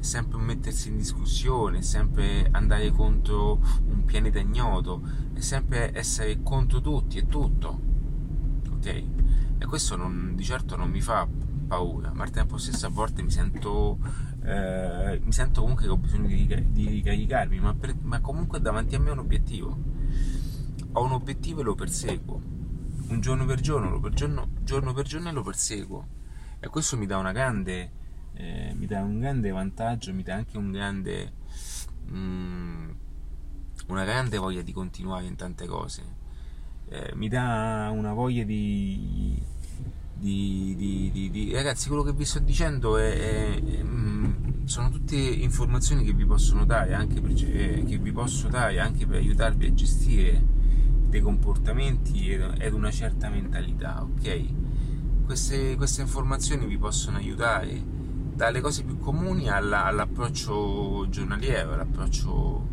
sempre 0.00 0.38
un 0.38 0.44
mettersi 0.44 0.88
in 0.88 0.96
discussione, 0.96 1.78
è 1.78 1.82
sempre 1.82 2.48
andare 2.52 2.90
contro 2.90 3.60
un 3.86 4.04
pianeta 4.06 4.38
ignoto, 4.38 5.02
è 5.34 5.40
sempre 5.40 5.96
essere 5.96 6.42
contro 6.42 6.80
tutti 6.80 7.18
e 7.18 7.26
tutto. 7.26 7.80
Ok? 8.70 8.86
E 9.58 9.66
questo 9.66 9.96
non, 9.96 10.32
di 10.34 10.42
certo 10.42 10.76
non 10.76 10.90
mi 10.90 11.02
fa 11.02 11.28
paura, 11.70 12.12
ma 12.12 12.24
al 12.24 12.30
tempo 12.30 12.58
stesso 12.58 12.86
a 12.86 12.88
volte 12.90 13.22
mi 13.22 13.30
sento, 13.30 13.98
eh, 14.42 15.20
mi 15.22 15.32
sento 15.32 15.60
comunque 15.60 15.84
che 15.84 15.90
ho 15.90 15.96
bisogno 15.96 16.26
di, 16.26 16.46
di 16.70 16.88
ricaricarmi, 16.88 17.60
ma, 17.60 17.74
per, 17.74 17.94
ma 18.02 18.20
comunque 18.20 18.60
davanti 18.60 18.96
a 18.96 18.98
me 18.98 19.10
ho 19.10 19.12
un 19.12 19.20
obiettivo. 19.20 19.78
Ho 20.92 21.04
un 21.04 21.12
obiettivo 21.12 21.60
e 21.60 21.64
lo 21.64 21.76
perseguo. 21.76 22.42
Un 23.08 23.20
giorno 23.20 23.44
per 23.44 23.60
giorno, 23.60 24.00
per 24.00 24.12
giorno, 24.12 24.48
giorno 24.64 24.92
per 24.92 25.06
giorno 25.06 25.30
lo 25.30 25.42
perseguo. 25.42 26.06
E 26.58 26.66
questo 26.68 26.96
mi 26.96 27.06
dà 27.06 27.16
una 27.18 27.32
grande 27.32 27.98
eh, 28.34 28.72
mi 28.74 28.86
dà 28.86 29.02
un 29.02 29.18
grande 29.20 29.50
vantaggio, 29.50 30.14
mi 30.14 30.22
dà 30.22 30.34
anche 30.34 30.56
un 30.56 30.70
grande, 30.72 31.32
mm, 32.10 32.90
una 33.88 34.04
grande 34.04 34.38
voglia 34.38 34.62
di 34.62 34.72
continuare 34.72 35.26
in 35.26 35.36
tante 35.36 35.66
cose, 35.66 36.02
eh, 36.88 37.12
mi 37.14 37.28
dà 37.28 37.90
una 37.92 38.12
voglia 38.12 38.44
di, 38.44 39.42
di, 40.20 41.10
di, 41.12 41.30
di, 41.30 41.52
ragazzi 41.52 41.88
quello 41.88 42.02
che 42.02 42.12
vi 42.12 42.24
sto 42.24 42.38
dicendo 42.38 42.98
è, 42.98 43.12
è, 43.12 43.62
è, 43.62 43.82
mm, 43.82 44.64
sono 44.64 44.90
tutte 44.90 45.16
informazioni 45.16 46.04
che 46.04 46.12
vi 46.12 46.26
possono 46.26 46.64
dare 46.64 46.94
anche 46.94 47.20
per, 47.20 47.30
eh, 47.30 47.84
che 47.86 47.98
vi 47.98 48.12
posso 48.12 48.48
dare 48.48 48.78
anche 48.78 49.06
per 49.06 49.16
aiutarvi 49.16 49.66
a 49.66 49.74
gestire 49.74 50.58
dei 51.08 51.20
comportamenti 51.20 52.28
ed 52.30 52.72
una 52.72 52.90
certa 52.90 53.28
mentalità 53.28 54.02
ok 54.02 54.68
queste, 55.24 55.76
queste 55.76 56.02
informazioni 56.02 56.66
vi 56.66 56.76
possono 56.76 57.16
aiutare 57.16 57.80
dalle 58.34 58.60
cose 58.60 58.82
più 58.82 58.98
comuni 58.98 59.48
alla, 59.48 59.84
all'approccio 59.84 61.06
giornaliero, 61.08 61.74
all'approccio 61.74 62.68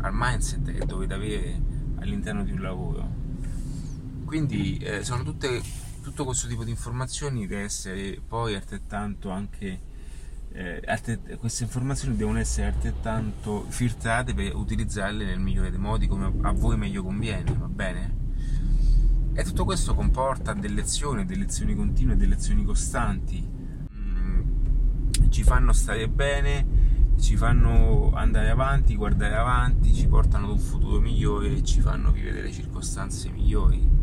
al 0.00 0.10
mindset 0.14 0.72
che 0.72 0.86
dovete 0.86 1.12
avere 1.12 1.60
all'interno 1.96 2.42
di 2.42 2.52
un 2.52 2.60
lavoro. 2.60 3.06
Quindi 4.24 4.78
eh, 4.78 5.04
sono 5.04 5.22
tutte, 5.24 5.60
tutto 6.04 6.26
questo 6.26 6.46
tipo 6.46 6.64
di 6.64 6.70
informazioni 6.70 7.46
deve 7.46 7.62
essere 7.62 8.20
poi 8.20 8.54
altrettanto 8.54 9.30
anche 9.30 9.80
eh, 10.52 11.36
queste 11.38 11.64
informazioni 11.64 12.14
devono 12.14 12.38
essere 12.38 12.66
altrettanto 12.66 13.64
filtrate 13.68 14.34
per 14.34 14.54
utilizzarle 14.54 15.24
nel 15.24 15.40
migliore 15.40 15.70
dei 15.70 15.78
modi 15.78 16.06
come 16.06 16.30
a 16.42 16.52
voi 16.52 16.76
meglio 16.76 17.02
conviene, 17.02 17.54
va 17.58 17.66
bene? 17.66 18.22
E 19.32 19.42
tutto 19.44 19.64
questo 19.64 19.94
comporta 19.94 20.52
delle 20.52 20.74
lezioni, 20.74 21.24
delle 21.24 21.40
lezioni 21.40 21.74
continue, 21.74 22.16
delle 22.16 22.34
lezioni 22.34 22.64
costanti, 22.64 23.42
mm, 23.92 25.30
ci 25.30 25.42
fanno 25.42 25.72
stare 25.72 26.06
bene, 26.06 27.14
ci 27.18 27.34
fanno 27.36 28.12
andare 28.14 28.50
avanti, 28.50 28.94
guardare 28.94 29.36
avanti, 29.36 29.94
ci 29.94 30.06
portano 30.06 30.44
ad 30.44 30.52
un 30.52 30.58
futuro 30.58 31.00
migliore 31.00 31.48
e 31.48 31.62
ci 31.64 31.80
fanno 31.80 32.12
vivere 32.12 32.34
delle 32.34 32.52
circostanze 32.52 33.30
migliori. 33.30 33.93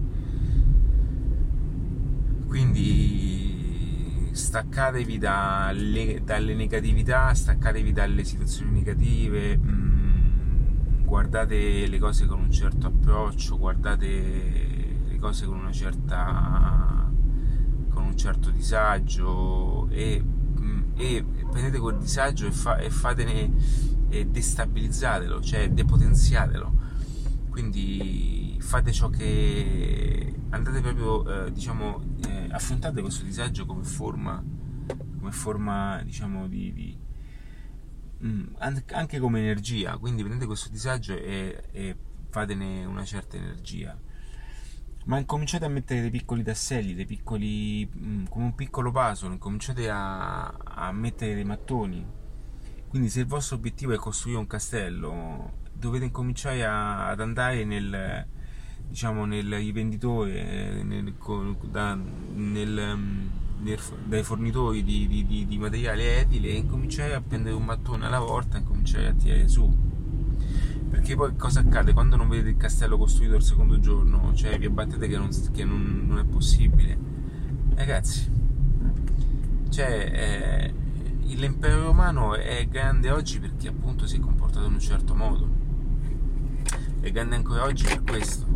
Quindi 2.51 4.27
staccatevi 4.34 5.17
dalle, 5.17 6.22
dalle 6.22 6.53
negatività, 6.53 7.34
staccatevi 7.34 7.93
dalle 7.93 8.25
situazioni 8.25 8.72
negative, 8.72 9.58
mm, 9.58 11.05
guardate 11.05 11.88
le 11.88 11.98
cose 11.98 12.25
con 12.25 12.41
un 12.41 12.51
certo 12.51 12.88
approccio, 12.88 13.58
guardate 13.58 15.15
cose 15.17 15.46
con 15.46 15.60
una 15.60 15.72
certa 15.72 17.10
con 17.89 18.03
un 18.03 18.17
certo 18.17 18.50
disagio 18.50 19.88
e, 19.89 20.22
mm, 20.22 20.81
e 20.98 21.24
prendete 21.50 21.79
quel 21.79 22.00
disagio 22.00 22.48
e, 22.48 22.51
fa, 22.51 22.75
e 22.79 22.89
fatene 22.89 23.50
e 24.10 24.25
destabilizzatelo, 24.25 25.39
cioè 25.39 25.70
depotenziatelo. 25.70 26.74
Quindi 27.50 28.58
fate 28.60 28.91
ciò 28.91 29.08
che 29.10 30.34
andate 30.50 30.81
proprio, 30.81 31.46
eh, 31.46 31.51
diciamo, 31.51 32.11
affrontate 32.51 33.01
questo 33.01 33.24
disagio 33.24 33.65
come 33.65 33.84
forma, 33.84 34.43
come 35.17 35.31
forma, 35.31 36.01
diciamo, 36.03 36.48
di, 36.48 36.74
di 36.74 36.98
mm, 38.24 38.55
anche 38.88 39.20
come 39.20 39.39
energia. 39.39 39.98
Quindi 39.98 40.22
prendete 40.22 40.46
questo 40.46 40.70
disagio 40.70 41.13
e, 41.13 41.63
e 41.72 41.96
fatene 42.29 42.86
una 42.86 43.03
certa 43.03 43.38
energia 43.38 44.00
ma 45.05 45.17
incominciate 45.17 45.65
a 45.65 45.70
mettere 45.70 46.01
dei 46.01 46.12
piccoli 46.12 46.43
tasselli, 46.43 46.93
dei 46.93 47.05
piccoli, 47.05 47.89
mm, 47.96 48.25
come 48.25 48.46
un 48.46 48.55
piccolo 48.55 48.91
puzzle, 48.91 49.34
incominciate 49.34 49.89
a, 49.89 50.48
a 50.48 50.91
mettere 50.91 51.34
dei 51.34 51.43
mattoni. 51.43 52.05
Quindi 52.88 53.10
se 53.10 53.22
il 53.22 53.25
vostro 53.25 53.55
obiettivo 53.55 53.93
è 53.93 53.98
costruire 53.98 54.39
un 54.39 54.48
castello, 54.48 55.60
dovete 55.74 56.05
incominciare 56.05 56.65
a, 56.65 57.08
ad 57.08 57.20
andare 57.20 57.63
nel, 57.63 58.27
diciamo, 58.91 59.25
nel 59.25 59.55
rivenditore, 59.55 60.83
nel, 60.83 61.13
da, 61.71 61.95
nel, 61.95 62.93
mm, 62.98 63.27
nel, 63.62 63.79
dai 64.05 64.21
fornitori 64.21 64.83
di, 64.83 65.07
di, 65.07 65.25
di, 65.25 65.48
di 65.48 65.57
materiale 65.57 66.19
edile 66.19 66.50
e 66.50 66.55
incominciare 66.55 67.13
a 67.13 67.21
prendere 67.21 67.55
un 67.55 67.63
mattone 67.63 68.05
alla 68.05 68.19
volta 68.19 68.57
e 68.57 68.60
incominciare 68.60 69.07
a 69.07 69.13
tirare 69.13 69.48
su 69.48 69.89
perché 70.91 71.15
poi 71.15 71.38
cosa 71.38 71.62
accade 71.62 71.93
quando 71.93 72.17
non 72.17 72.27
vedete 72.27 72.50
il 72.50 72.57
castello 72.57 72.98
costruito 72.98 73.36
il 73.36 73.43
secondo 73.43 73.79
giorno? 73.79 74.33
Cioè 74.36 74.60
vi 74.60 74.65
abbattete 74.65 75.07
che 75.07 75.17
non, 75.17 75.29
che 75.53 75.63
non, 75.63 76.03
non 76.05 76.19
è 76.19 76.25
possibile. 76.25 76.98
Ragazzi, 77.75 78.29
cioè 79.69 80.12
eh, 80.13 80.74
l'impero 81.33 81.83
romano 81.83 82.36
è 82.36 82.67
grande 82.67 83.10
oggi 83.10 83.39
perché 83.39 83.69
appunto 83.69 84.05
si 84.05 84.17
è 84.17 84.19
comportato 84.19 84.65
in 84.65 84.74
un 84.74 84.79
certo 84.81 85.15
modo. 85.15 85.48
È 87.00 87.10
grande 87.10 87.38
ancora 87.38 87.63
oggi 87.63 87.86
per 87.86 88.03
questo. 88.03 88.50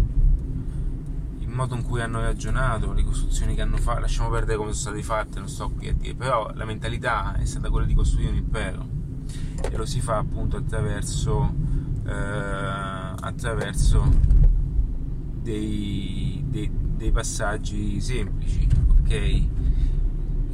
Modo 1.56 1.76
in 1.76 1.84
cui 1.84 2.02
hanno 2.02 2.20
ragionato, 2.20 2.92
le 2.92 3.04
costruzioni 3.04 3.56
che 3.56 3.62
hanno 3.62 3.78
fatto, 3.78 4.02
lasciamo 4.02 4.30
perdere 4.30 4.58
come 4.58 4.74
sono 4.74 4.98
state 4.98 5.04
fatte, 5.04 5.40
non 5.40 5.48
sto 5.48 5.70
qui 5.70 5.88
a 5.88 5.94
dire, 5.94 6.14
però 6.14 6.52
la 6.54 6.66
mentalità 6.66 7.36
è 7.36 7.46
stata 7.46 7.70
quella 7.70 7.86
di 7.86 7.94
costruire 7.94 8.32
un 8.32 8.36
impero 8.38 8.88
e 9.62 9.78
lo 9.78 9.86
si 9.86 10.02
fa 10.02 10.18
appunto 10.18 10.58
attraverso 10.58 11.54
eh, 12.06 12.12
attraverso 12.12 14.04
dei, 15.42 16.44
dei, 16.48 16.70
dei, 16.72 17.12
passaggi 17.12 18.00
semplici, 18.00 18.68
ok? 18.90 19.44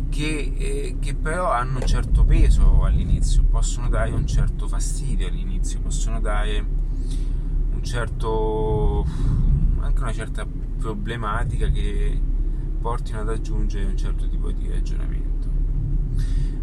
Che, 0.10 0.54
eh, 0.58 0.96
che, 1.00 1.16
però 1.16 1.52
hanno 1.52 1.80
un 1.80 1.86
certo 1.86 2.24
peso 2.24 2.84
all'inizio, 2.84 3.44
possono 3.44 3.90
dare 3.90 4.12
un 4.12 4.28
certo 4.28 4.68
fastidio 4.68 5.28
all'inizio, 5.28 5.80
possono 5.80 6.20
dare 6.20 6.66
un 7.74 7.84
certo 7.84 9.06
anche 9.80 10.02
una 10.02 10.14
certa 10.14 10.46
problematica 10.82 11.70
che 11.70 12.20
portino 12.82 13.20
ad 13.20 13.30
aggiungere 13.30 13.86
un 13.86 13.96
certo 13.96 14.28
tipo 14.28 14.52
di 14.52 14.68
ragionamento. 14.68 15.50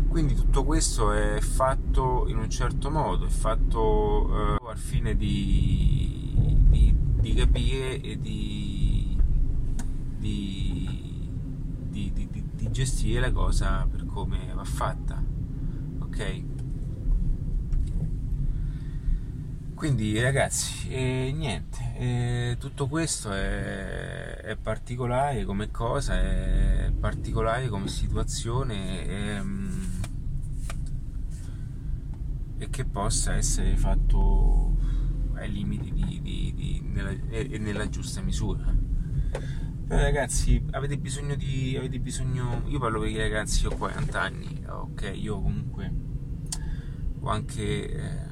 Quindi 0.09 0.35
tutto 0.35 0.64
questo 0.64 1.12
è 1.12 1.38
fatto 1.40 2.26
in 2.26 2.38
un 2.38 2.50
certo 2.50 2.90
modo, 2.90 3.26
è 3.26 3.28
fatto 3.28 4.57
eh, 4.57 4.68
al 4.68 4.76
fine 4.76 5.16
di, 5.16 6.35
di, 6.68 6.92
di, 7.20 7.35
capire 7.35 8.00
e 8.00 8.18
di, 8.18 9.16
di, 10.18 10.66
gestire 12.70 13.20
la 13.20 13.33
cosa 13.33 13.87
per 13.88 14.04
come 14.07 14.52
va 14.52 14.64
fatta. 14.64 15.22
Ok? 16.00 16.42
Quindi 19.78 20.20
ragazzi, 20.20 20.88
eh, 20.88 21.32
niente, 21.32 21.94
eh, 21.98 22.56
tutto 22.58 22.88
questo 22.88 23.30
è, 23.30 24.38
è, 24.38 24.56
particolare 24.56 25.44
come 25.44 25.70
cosa, 25.70 26.18
è 26.18 26.90
particolare 26.98 27.68
come 27.68 27.86
situazione. 27.86 29.06
È, 29.06 29.42
e 32.58 32.70
che 32.70 32.84
possa 32.86 33.36
essere 33.36 33.76
fatto 33.76 34.76
ai 35.34 35.52
limiti 35.52 35.92
di, 35.92 36.20
di, 36.22 36.52
di, 36.56 36.82
nella, 36.84 37.14
e 37.28 37.56
nella 37.58 37.88
giusta 37.88 38.20
misura. 38.20 38.74
Però 39.86 40.02
ragazzi, 40.02 40.60
avete 40.72 40.98
bisogno 40.98 41.36
di. 41.36 41.76
Avete 41.76 42.00
bisogno. 42.00 42.64
Io 42.66 42.80
parlo 42.80 42.98
per 42.98 43.10
i 43.10 43.16
ragazzi, 43.16 43.64
ho 43.64 43.76
40 43.76 44.20
anni, 44.20 44.60
ok, 44.66 45.12
io 45.14 45.40
comunque 45.40 45.92
ho 47.20 47.28
anche. 47.28 47.92
Eh, 47.92 48.27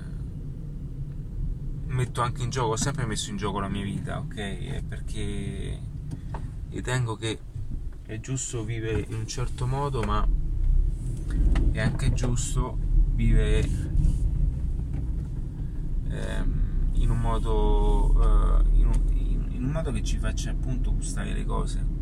metto 1.88 2.20
anche 2.20 2.42
in 2.42 2.50
gioco, 2.50 2.72
ho 2.72 2.76
sempre 2.76 3.06
messo 3.06 3.30
in 3.30 3.36
gioco 3.36 3.60
la 3.60 3.68
mia 3.68 3.84
vita, 3.84 4.18
ok? 4.18 4.82
Perché 4.82 5.80
ritengo 6.70 7.16
che 7.16 7.38
è 8.04 8.20
giusto 8.20 8.64
vivere 8.64 9.04
in 9.08 9.14
un 9.14 9.26
certo 9.26 9.66
modo, 9.66 10.02
ma 10.02 10.26
è 11.72 11.80
anche 11.80 12.12
giusto 12.12 12.78
vivere 13.14 13.60
ehm, 16.08 16.90
in, 16.92 17.10
un 17.10 17.20
modo, 17.20 18.12
eh, 18.20 18.78
in, 18.78 18.86
un, 18.86 19.48
in 19.50 19.64
un 19.64 19.70
modo 19.70 19.90
che 19.92 20.02
ci 20.02 20.18
faccia 20.18 20.50
appunto 20.50 20.94
gustare 20.94 21.32
le 21.32 21.44
cose. 21.44 21.94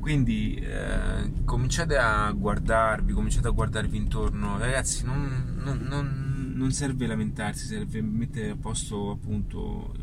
Quindi 0.00 0.56
eh, 0.56 1.44
cominciate 1.44 1.96
a 1.96 2.32
guardarvi, 2.32 3.12
cominciate 3.12 3.46
a 3.46 3.52
guardarvi 3.52 3.96
intorno, 3.96 4.58
ragazzi, 4.58 5.04
non, 5.04 5.60
non, 5.62 5.78
non, 5.88 6.31
non, 6.42 6.72
serve 6.72 7.06
lamentarsi, 7.06 7.66
serve 7.66 8.02
mettere 8.02 8.50
a 8.50 8.56
posto 8.56 9.10
appunto, 9.10 9.94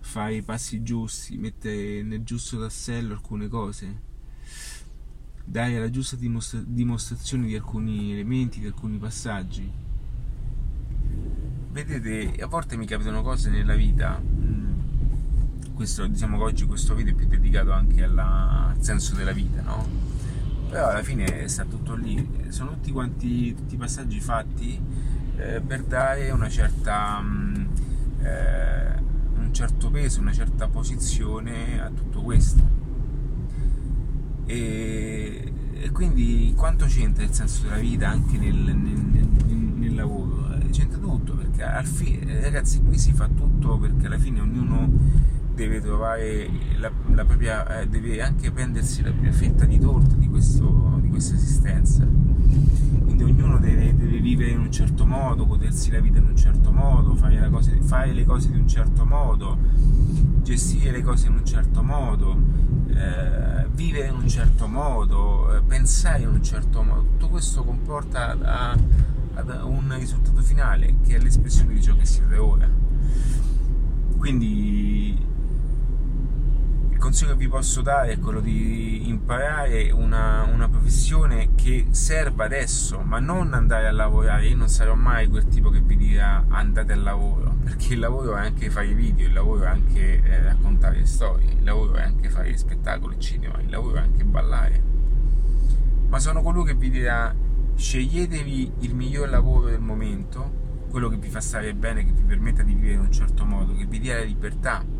fare 0.00 0.36
i 0.36 0.42
passi 0.42 0.82
giusti, 0.82 1.36
mettere 1.36 2.02
nel 2.02 2.22
giusto 2.22 2.58
tassello 2.58 3.14
alcune 3.14 3.48
cose, 3.48 4.00
dare 5.44 5.78
la 5.78 5.90
giusta 5.90 6.16
dimostra- 6.16 6.62
dimostrazione 6.64 7.46
di 7.46 7.54
alcuni 7.54 8.12
elementi, 8.12 8.60
di 8.60 8.66
alcuni 8.66 8.98
passaggi 8.98 9.84
vedete, 11.84 12.42
a 12.42 12.46
volte 12.46 12.78
mi 12.78 12.86
capitano 12.86 13.22
cose 13.22 13.50
nella 13.50 13.74
vita. 13.74 14.18
Mm, 14.18 15.74
questo, 15.74 16.06
diciamo 16.06 16.38
che 16.38 16.42
oggi 16.44 16.64
questo 16.64 16.94
video 16.94 17.12
è 17.12 17.16
più 17.16 17.26
dedicato 17.26 17.72
anche 17.72 18.02
alla, 18.02 18.68
al 18.74 18.82
senso 18.82 19.14
della 19.14 19.32
vita, 19.32 19.60
no? 19.60 19.86
Però 20.70 20.88
alla 20.88 21.02
fine 21.02 21.46
sta 21.48 21.64
tutto 21.64 21.94
lì, 21.94 22.26
sono 22.48 22.72
tutti 22.72 22.90
quanti 22.92 23.54
tutti 23.54 23.74
i 23.74 23.76
passaggi 23.76 24.20
fatti 24.20 24.80
eh, 25.36 25.60
per 25.60 25.82
dare 25.82 26.30
una 26.30 26.48
certa, 26.48 27.20
mm, 27.20 27.54
eh, 28.22 28.94
un 29.38 29.52
certo 29.52 29.90
peso, 29.90 30.20
una 30.20 30.32
certa 30.32 30.68
posizione 30.68 31.80
a 31.80 31.90
tutto 31.90 32.22
questo. 32.22 32.74
E, 34.46 35.52
e 35.72 35.90
quindi 35.90 36.54
quanto 36.56 36.86
c'entra 36.86 37.24
il 37.24 37.32
senso 37.32 37.64
della 37.64 37.78
vita 37.78 38.08
anche 38.08 38.38
nel, 38.38 38.54
nel, 38.54 38.76
nel, 38.76 39.54
nel 39.54 39.94
lavoro? 39.94 40.44
C'entra 40.70 40.98
tutto 40.98 41.34
perché 41.34 41.62
al 41.62 41.86
fine, 41.86 42.40
ragazzi, 42.40 42.82
qui 42.82 42.98
si 42.98 43.12
fa 43.12 43.28
tutto 43.28 43.78
perché 43.78 44.06
alla 44.06 44.18
fine 44.18 44.40
ognuno 44.40 44.90
deve 45.54 45.80
trovare 45.80 46.48
la, 46.76 46.92
la 47.14 47.24
propria, 47.24 47.80
eh, 47.80 47.88
deve 47.88 48.20
anche 48.20 48.50
prendersi 48.50 49.02
la 49.02 49.10
propria 49.10 49.32
fetta 49.32 49.64
di 49.64 49.78
torta 49.78 50.14
di, 50.14 50.28
questo, 50.28 50.98
di 51.00 51.08
questa 51.08 51.34
esistenza. 51.34 52.06
Quindi 53.04 53.22
ognuno 53.22 53.58
deve, 53.58 53.96
deve, 53.96 54.18
vivere 54.20 54.50
in 54.50 54.60
un 54.60 54.72
certo 54.72 55.04
modo, 55.06 55.46
godersi 55.46 55.90
la 55.90 56.00
vita 56.00 56.18
in 56.18 56.26
un 56.26 56.36
certo 56.36 56.70
modo, 56.70 57.14
fare, 57.14 57.48
cose, 57.50 57.78
fare 57.82 58.12
le 58.12 58.24
cose 58.24 58.50
di 58.50 58.58
un 58.58 58.68
certo 58.68 59.04
modo, 59.04 59.56
gestire 60.42 60.90
le 60.90 61.02
cose 61.02 61.26
in 61.26 61.34
un 61.34 61.44
certo 61.44 61.82
modo, 61.82 62.36
eh, 62.88 63.66
vivere 63.74 64.08
in 64.08 64.14
un 64.14 64.28
certo 64.28 64.66
modo, 64.66 65.54
eh, 65.54 65.60
pensare 65.62 66.22
in 66.22 66.28
un 66.28 66.42
certo 66.42 66.82
modo. 66.82 67.02
Tutto 67.02 67.28
questo 67.28 67.64
comporta 67.64 68.36
a, 68.40 68.70
a 69.34 69.64
un 69.64 69.94
risultato 69.98 70.40
finale 70.40 70.96
che 71.06 71.16
è 71.16 71.18
l'espressione 71.18 71.74
di 71.74 71.82
ciò 71.82 71.94
che 71.96 72.04
siete 72.04 72.36
ora. 72.36 72.68
Quindi 74.16 75.16
consiglio 77.06 77.32
che 77.32 77.36
vi 77.36 77.48
posso 77.48 77.82
dare 77.82 78.14
è 78.14 78.18
quello 78.18 78.40
di 78.40 79.08
imparare 79.08 79.92
una, 79.92 80.42
una, 80.42 80.68
professione 80.68 81.54
che 81.54 81.86
serva 81.90 82.46
adesso, 82.46 82.98
ma 82.98 83.20
non 83.20 83.54
andare 83.54 83.86
a 83.86 83.92
lavorare. 83.92 84.48
Io 84.48 84.56
non 84.56 84.68
sarò 84.68 84.96
mai 84.96 85.28
quel 85.28 85.46
tipo 85.46 85.70
che 85.70 85.78
vi 85.78 85.96
dirà 85.96 86.46
andate 86.48 86.94
al 86.94 87.04
lavoro, 87.04 87.54
perché 87.62 87.92
il 87.92 88.00
lavoro 88.00 88.34
è 88.34 88.40
anche 88.40 88.70
fare 88.70 88.92
video, 88.92 89.28
il 89.28 89.32
lavoro 89.32 89.62
è 89.62 89.66
anche 89.68 90.20
eh, 90.20 90.42
raccontare 90.42 91.06
storie, 91.06 91.52
il 91.52 91.62
lavoro 91.62 91.94
è 91.94 92.02
anche 92.02 92.28
fare 92.28 92.56
spettacoli, 92.56 93.20
cinema, 93.20 93.60
il 93.60 93.70
lavoro 93.70 93.98
è 93.98 94.00
anche 94.00 94.24
ballare. 94.24 94.82
Ma 96.08 96.18
sono 96.18 96.42
colui 96.42 96.64
che 96.64 96.74
vi 96.74 96.90
dirà 96.90 97.32
sceglietevi 97.76 98.72
il 98.80 98.94
miglior 98.96 99.28
lavoro 99.28 99.68
del 99.68 99.78
momento, 99.78 100.88
quello 100.90 101.08
che 101.08 101.18
vi 101.18 101.28
fa 101.28 101.40
stare 101.40 101.72
bene, 101.72 102.04
che 102.04 102.10
vi 102.10 102.22
permetta 102.22 102.64
di 102.64 102.74
vivere 102.74 102.94
in 102.94 103.00
un 103.02 103.12
certo 103.12 103.44
modo, 103.44 103.76
che 103.76 103.86
vi 103.86 104.00
dia 104.00 104.16
la 104.16 104.24
libertà 104.24 104.95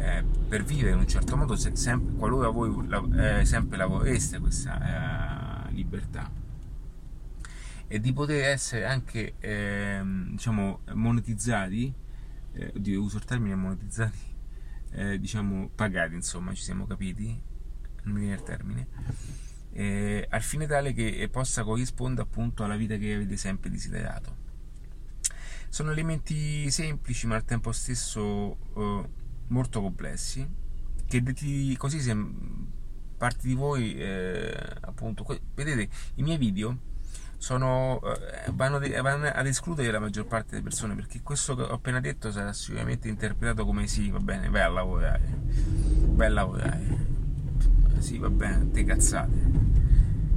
eh, 0.00 0.24
per 0.48 0.64
vivere 0.64 0.92
in 0.92 0.98
un 0.98 1.06
certo 1.06 1.36
modo, 1.36 1.56
se, 1.56 1.76
sempre, 1.76 2.16
qualora 2.16 2.48
voi 2.48 2.74
eh, 3.18 3.44
sempre 3.44 3.76
lavoreste 3.76 4.38
questa 4.38 5.68
eh, 5.68 5.72
libertà 5.72 6.40
e 7.92 7.98
di 7.98 8.12
poter 8.12 8.44
essere 8.44 8.84
anche 8.84 9.34
ehm, 9.40 10.30
diciamo 10.30 10.82
monetizzati, 10.92 11.92
eh, 12.52 12.72
oddio, 12.76 13.02
uso 13.02 13.16
il 13.16 13.24
termine 13.24 13.56
monetizzati, 13.56 14.18
eh, 14.92 15.18
diciamo 15.18 15.70
pagati, 15.74 16.14
insomma, 16.14 16.54
ci 16.54 16.62
siamo 16.62 16.86
capiti, 16.86 17.42
non 18.04 18.14
mi 18.14 18.20
viene 18.20 18.36
il 18.36 18.42
termine. 18.44 18.86
Eh, 19.72 20.24
al 20.30 20.42
fine 20.42 20.68
tale 20.68 20.92
che 20.92 21.28
possa 21.32 21.64
corrispondere 21.64 22.28
appunto 22.28 22.62
alla 22.62 22.76
vita 22.76 22.96
che 22.96 23.12
avete 23.12 23.36
sempre 23.36 23.70
desiderato. 23.70 24.36
Sono 25.68 25.90
elementi 25.90 26.70
semplici 26.70 27.26
ma 27.26 27.34
al 27.34 27.44
tempo 27.44 27.72
stesso 27.72 28.56
eh, 28.76 29.08
molto 29.50 29.80
complessi 29.80 30.46
che 31.06 31.22
detti 31.22 31.76
così 31.76 32.00
se 32.00 32.16
parte 33.16 33.46
di 33.46 33.54
voi 33.54 33.96
eh, 33.96 34.56
appunto 34.80 35.26
vedete 35.54 35.88
i 36.16 36.22
miei 36.22 36.38
video 36.38 36.88
sono, 37.36 38.00
eh, 38.02 38.50
vanno, 38.52 38.78
de, 38.78 39.00
vanno, 39.00 39.26
ad 39.26 39.46
escludere 39.46 39.90
la 39.90 39.98
maggior 39.98 40.26
parte 40.26 40.50
delle 40.50 40.62
persone 40.62 40.94
perché 40.94 41.22
questo 41.22 41.54
che 41.54 41.62
ho 41.62 41.72
appena 41.72 42.00
detto 42.00 42.30
sarà 42.30 42.52
sicuramente 42.52 43.08
interpretato 43.08 43.64
come 43.64 43.86
sì 43.86 44.10
va 44.10 44.18
bene 44.18 44.48
vai 44.50 44.62
a 44.62 44.68
lavorare 44.68 45.80
vai 46.20 46.26
a 46.26 46.30
lavorare. 46.30 47.08
Sì 47.98 48.18
va 48.18 48.28
bene 48.28 48.70
te 48.70 48.84
cazzate. 48.84 49.68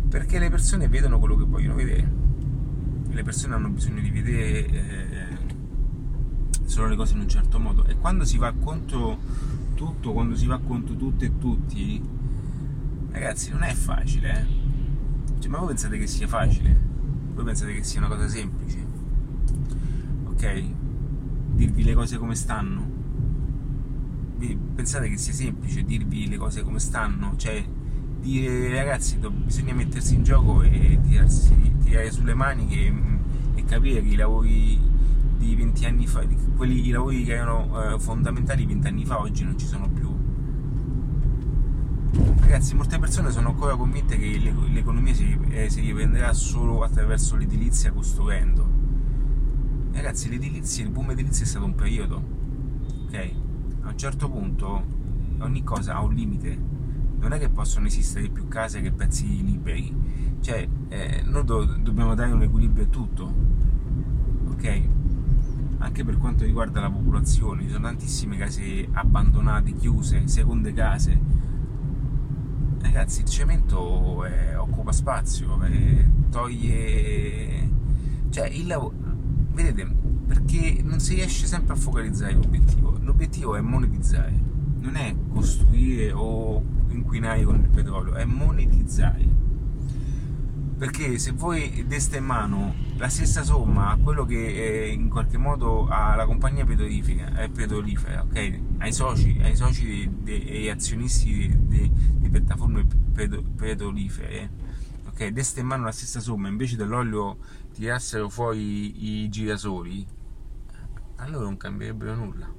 Perché 0.09 0.39
le 0.39 0.49
persone 0.49 0.87
vedono 0.87 1.19
quello 1.19 1.35
che 1.35 1.43
vogliono 1.43 1.75
vedere. 1.75 2.21
Le 3.09 3.23
persone 3.23 3.55
hanno 3.55 3.69
bisogno 3.69 4.01
di 4.01 4.09
vedere 4.09 4.65
eh, 4.65 5.32
solo 6.73 6.87
le 6.87 6.95
cose 6.95 7.13
in 7.13 7.19
un 7.19 7.29
certo 7.29 7.59
modo 7.59 7.85
e 7.85 7.95
quando 7.95 8.25
si 8.25 8.39
va 8.39 8.51
contro 8.51 9.19
tutto, 9.75 10.11
quando 10.11 10.35
si 10.35 10.47
va 10.47 10.57
contro 10.57 10.95
tutto 10.95 11.23
e 11.23 11.37
tutti, 11.37 12.01
ragazzi 13.11 13.51
non 13.51 13.61
è 13.61 13.73
facile, 13.73 14.31
eh? 14.31 15.39
cioè, 15.39 15.51
ma 15.51 15.59
voi 15.59 15.67
pensate 15.67 15.99
che 15.99 16.07
sia 16.07 16.27
facile? 16.27 16.75
Voi 17.35 17.45
pensate 17.45 17.73
che 17.73 17.83
sia 17.83 17.99
una 17.99 18.07
cosa 18.07 18.27
semplice? 18.27 18.77
Ok? 20.25 20.63
Dirvi 21.53 21.83
le 21.83 21.93
cose 21.93 22.17
come 22.17 22.33
stanno? 22.33 22.89
Pensate 24.73 25.09
che 25.09 25.17
sia 25.17 25.31
semplice 25.31 25.83
dirvi 25.83 26.27
le 26.27 26.37
cose 26.37 26.63
come 26.63 26.79
stanno? 26.79 27.33
Cioè, 27.35 27.63
dire 28.19 28.75
ragazzi 28.75 29.17
bisogna 29.17 29.75
mettersi 29.75 30.15
in 30.15 30.23
gioco 30.23 30.63
e 30.63 30.99
tirarsi, 31.03 31.53
tirare 31.83 32.09
sulle 32.09 32.33
maniche 32.33 32.91
e 33.53 33.63
capire 33.63 34.01
che 34.01 34.09
i 34.09 34.15
lavori 34.15 34.92
di 35.43 35.55
20 35.55 35.85
anni 35.85 36.07
fa, 36.07 36.23
quelli, 36.55 36.87
i 36.87 36.91
lavori 36.91 37.23
che 37.23 37.33
erano 37.33 37.93
eh, 37.93 37.99
fondamentali 37.99 38.65
20 38.65 38.87
anni 38.87 39.05
fa 39.05 39.19
oggi 39.19 39.43
non 39.43 39.57
ci 39.57 39.65
sono 39.65 39.89
più. 39.89 40.11
Ragazzi, 42.39 42.75
molte 42.75 42.99
persone 42.99 43.31
sono 43.31 43.49
ancora 43.49 43.75
convinte 43.75 44.17
che 44.17 44.37
l'economia 44.71 45.13
si, 45.13 45.37
eh, 45.49 45.69
si 45.69 45.81
riprenderà 45.81 46.33
solo 46.33 46.83
attraverso 46.83 47.35
l'edilizia 47.35 47.91
costruendo. 47.91 48.81
Ragazzi, 49.91 50.29
l'edilizia, 50.29 50.83
il 50.83 50.91
boom 50.91 51.11
edilizio 51.11 51.43
è 51.43 51.47
stato 51.47 51.65
un 51.65 51.75
periodo, 51.75 52.23
ok? 53.05 53.31
A 53.81 53.89
un 53.89 53.97
certo 53.97 54.29
punto 54.29 54.83
ogni 55.39 55.63
cosa 55.63 55.95
ha 55.95 56.01
un 56.01 56.13
limite. 56.13 56.71
Non 57.19 57.33
è 57.33 57.39
che 57.39 57.49
possono 57.49 57.87
esistere 57.87 58.29
più 58.29 58.47
case 58.47 58.81
che 58.81 58.91
pezzi 58.91 59.43
liberi. 59.43 59.95
Cioè, 60.39 60.67
eh, 60.89 61.23
noi 61.25 61.43
do- 61.45 61.65
dobbiamo 61.65 62.15
dare 62.15 62.31
un 62.31 62.41
equilibrio 62.43 62.83
a 62.83 62.87
tutto, 62.87 63.33
ok? 64.51 65.02
Anche 65.83 66.05
per 66.05 66.17
quanto 66.17 66.45
riguarda 66.45 66.79
la 66.79 66.89
popolazione, 66.89 67.63
ci 67.63 67.69
sono 67.69 67.83
tantissime 67.83 68.37
case 68.37 68.87
abbandonate, 68.93 69.73
chiuse, 69.73 70.27
seconde 70.27 70.71
case. 70.71 71.19
Ragazzi, 72.81 73.21
il 73.21 73.27
cemento 73.27 74.23
è, 74.23 74.57
occupa 74.57 74.93
spazio, 74.93 75.59
è, 75.61 76.05
toglie... 76.29 77.69
cioè 78.29 78.47
il 78.47 78.65
lavoro... 78.65 78.93
Vedete, 79.51 79.85
perché 80.25 80.81
non 80.83 80.99
si 80.99 81.15
riesce 81.15 81.45
sempre 81.45 81.73
a 81.73 81.75
focalizzare 81.75 82.33
l'obiettivo. 82.33 82.97
L'obiettivo 83.01 83.55
è 83.57 83.61
monetizzare, 83.61 84.33
non 84.79 84.95
è 84.95 85.13
costruire 85.27 86.13
o 86.13 86.63
inquinare 86.89 87.43
con 87.43 87.55
il 87.55 87.69
petrolio, 87.69 88.13
è 88.13 88.23
monetizzare 88.23 89.27
perché 90.83 91.17
se 91.17 91.31
voi 91.31 91.85
deste 91.87 92.17
in 92.17 92.25
mano 92.25 92.75
la 92.97 93.07
stessa 93.07 93.41
somma 93.41 93.91
a 93.91 93.95
quello 93.95 94.25
che 94.25 94.91
in 94.93 95.07
qualche 95.07 95.37
modo 95.37 95.87
ha 95.87 96.13
la 96.13 96.25
compagnia 96.25 96.65
petrolifera, 96.65 97.35
è 97.35 97.47
petrolifera 97.47 98.23
ok? 98.23 98.59
ai 98.79 98.91
soci, 98.91 99.39
ai 99.41 99.55
soci 99.55 100.11
e 100.25 100.69
azionisti 100.69 101.57
di, 101.57 101.89
piattaforme 102.29 102.85
petrolifere 103.55 104.49
ok? 105.07 105.27
deste 105.27 105.61
in 105.61 105.67
mano 105.67 105.85
la 105.85 105.93
stessa 105.93 106.19
somma 106.19 106.49
invece 106.49 106.75
dell'olio 106.75 107.37
tirassero 107.71 108.27
fuori 108.27 109.21
i 109.23 109.29
girasoli 109.29 110.05
allora 111.15 111.45
non 111.45 111.55
cambierebbero 111.55 112.13
nulla 112.13 112.53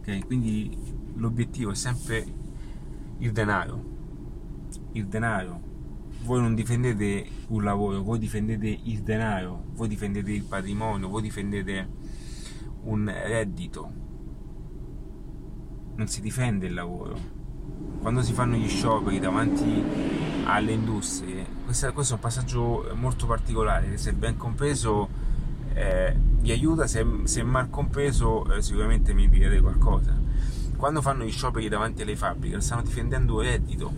ok? 0.00 0.26
quindi 0.26 0.76
l'obiettivo 1.14 1.70
è 1.70 1.76
sempre 1.76 2.26
il 3.18 3.30
denaro 3.30 3.84
il 4.94 5.06
denaro 5.06 5.67
voi 6.22 6.40
non 6.40 6.54
difendete 6.54 7.26
un 7.48 7.62
lavoro, 7.62 8.02
voi 8.02 8.18
difendete 8.18 8.80
il 8.84 9.02
denaro, 9.02 9.64
voi 9.74 9.88
difendete 9.88 10.30
il 10.32 10.44
patrimonio, 10.44 11.08
voi 11.08 11.22
difendete 11.22 11.88
un 12.84 13.04
reddito. 13.06 13.92
Non 15.96 16.06
si 16.06 16.20
difende 16.20 16.66
il 16.66 16.74
lavoro. 16.74 17.36
Quando 18.00 18.22
si 18.22 18.32
fanno 18.32 18.56
gli 18.56 18.68
scioperi 18.68 19.18
davanti 19.18 19.82
alle 20.44 20.72
industrie, 20.72 21.44
questo, 21.64 21.92
questo 21.92 22.14
è 22.14 22.16
un 22.16 22.22
passaggio 22.22 22.90
molto 22.94 23.26
particolare, 23.26 23.96
se 23.96 24.12
ben 24.12 24.36
compreso 24.36 25.08
eh, 25.74 26.16
vi 26.40 26.50
aiuta, 26.50 26.86
se, 26.86 27.04
se 27.24 27.42
mal 27.42 27.70
compreso 27.70 28.52
eh, 28.52 28.62
sicuramente 28.62 29.12
mi 29.12 29.28
direte 29.28 29.60
qualcosa. 29.60 30.16
Quando 30.76 31.02
fanno 31.02 31.24
gli 31.24 31.30
scioperi 31.30 31.68
davanti 31.68 32.02
alle 32.02 32.16
fabbriche 32.16 32.60
stanno 32.60 32.82
difendendo 32.82 33.34
un 33.34 33.42
reddito, 33.42 33.92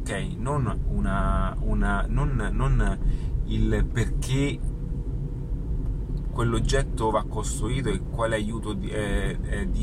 ok? 0.00 0.34
Non, 0.36 0.80
una, 0.88 1.56
una, 1.60 2.06
non, 2.08 2.48
non 2.52 2.98
il 3.46 3.84
perché 3.84 4.58
quell'oggetto 6.30 7.10
va 7.10 7.24
costruito 7.24 7.90
e 7.90 8.00
quale 8.00 8.36
aiuto 8.36 8.72
di, 8.72 8.88
eh, 8.88 9.38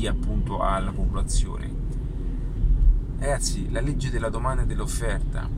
appunto 0.06 0.60
alla 0.60 0.90
popolazione. 0.90 1.86
Ragazzi, 3.18 3.70
la 3.70 3.80
legge 3.80 4.10
della 4.10 4.28
domanda 4.28 4.62
e 4.62 4.66
dell'offerta. 4.66 5.48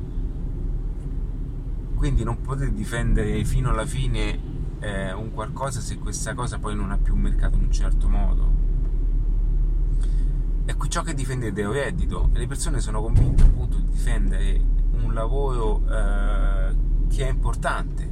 Quindi 1.95 2.25
non 2.25 2.41
potete 2.41 2.73
difendere 2.73 3.45
fino 3.45 3.71
alla 3.71 3.85
fine 3.85 4.39
eh, 4.81 5.13
un 5.13 5.33
qualcosa 5.33 5.81
se 5.81 5.99
questa 5.99 6.35
cosa 6.35 6.59
poi 6.59 6.75
non 6.75 6.91
ha 6.91 6.97
più 6.97 7.15
un 7.15 7.21
mercato 7.21 7.57
in 7.57 7.65
un 7.65 7.73
certo 7.73 8.09
modo. 8.09 8.60
Ecco, 10.71 10.87
ciò 10.87 11.03
che 11.03 11.15
difendete 11.15 11.63
è 11.63 11.67
un 11.67 11.73
reddito 11.73 12.31
e 12.33 12.39
le 12.39 12.47
persone 12.47 12.79
sono 12.79 13.03
convinte 13.03 13.43
appunto 13.43 13.77
di 13.77 13.91
difendere 13.91 14.63
un 15.03 15.13
lavoro 15.13 15.83
eh, 15.91 16.77
che 17.09 17.27
è 17.27 17.29
importante. 17.29 18.09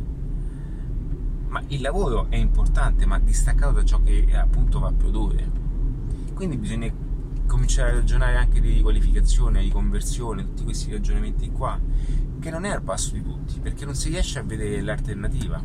Ma 1.46 1.62
il 1.68 1.80
lavoro 1.80 2.26
è 2.30 2.34
importante, 2.34 3.06
ma 3.06 3.20
distaccato 3.20 3.74
da 3.74 3.84
ciò 3.84 4.02
che 4.02 4.26
appunto 4.36 4.80
va 4.80 4.88
a 4.88 4.92
produrre. 4.92 5.48
Quindi 6.34 6.56
bisogna 6.56 6.92
cominciare 7.46 7.92
a 7.92 7.94
ragionare 7.94 8.34
anche 8.34 8.60
di 8.60 8.72
riqualificazione, 8.72 9.62
di 9.62 9.70
conversione, 9.70 10.42
tutti 10.42 10.64
questi 10.64 10.90
ragionamenti 10.90 11.52
qua, 11.52 11.78
che 12.40 12.50
non 12.50 12.64
è 12.64 12.70
al 12.70 12.82
passo 12.82 13.12
di 13.12 13.22
tutti, 13.22 13.60
perché 13.60 13.84
non 13.84 13.94
si 13.94 14.08
riesce 14.08 14.40
a 14.40 14.42
vedere 14.42 14.82
l'alternativa, 14.82 15.62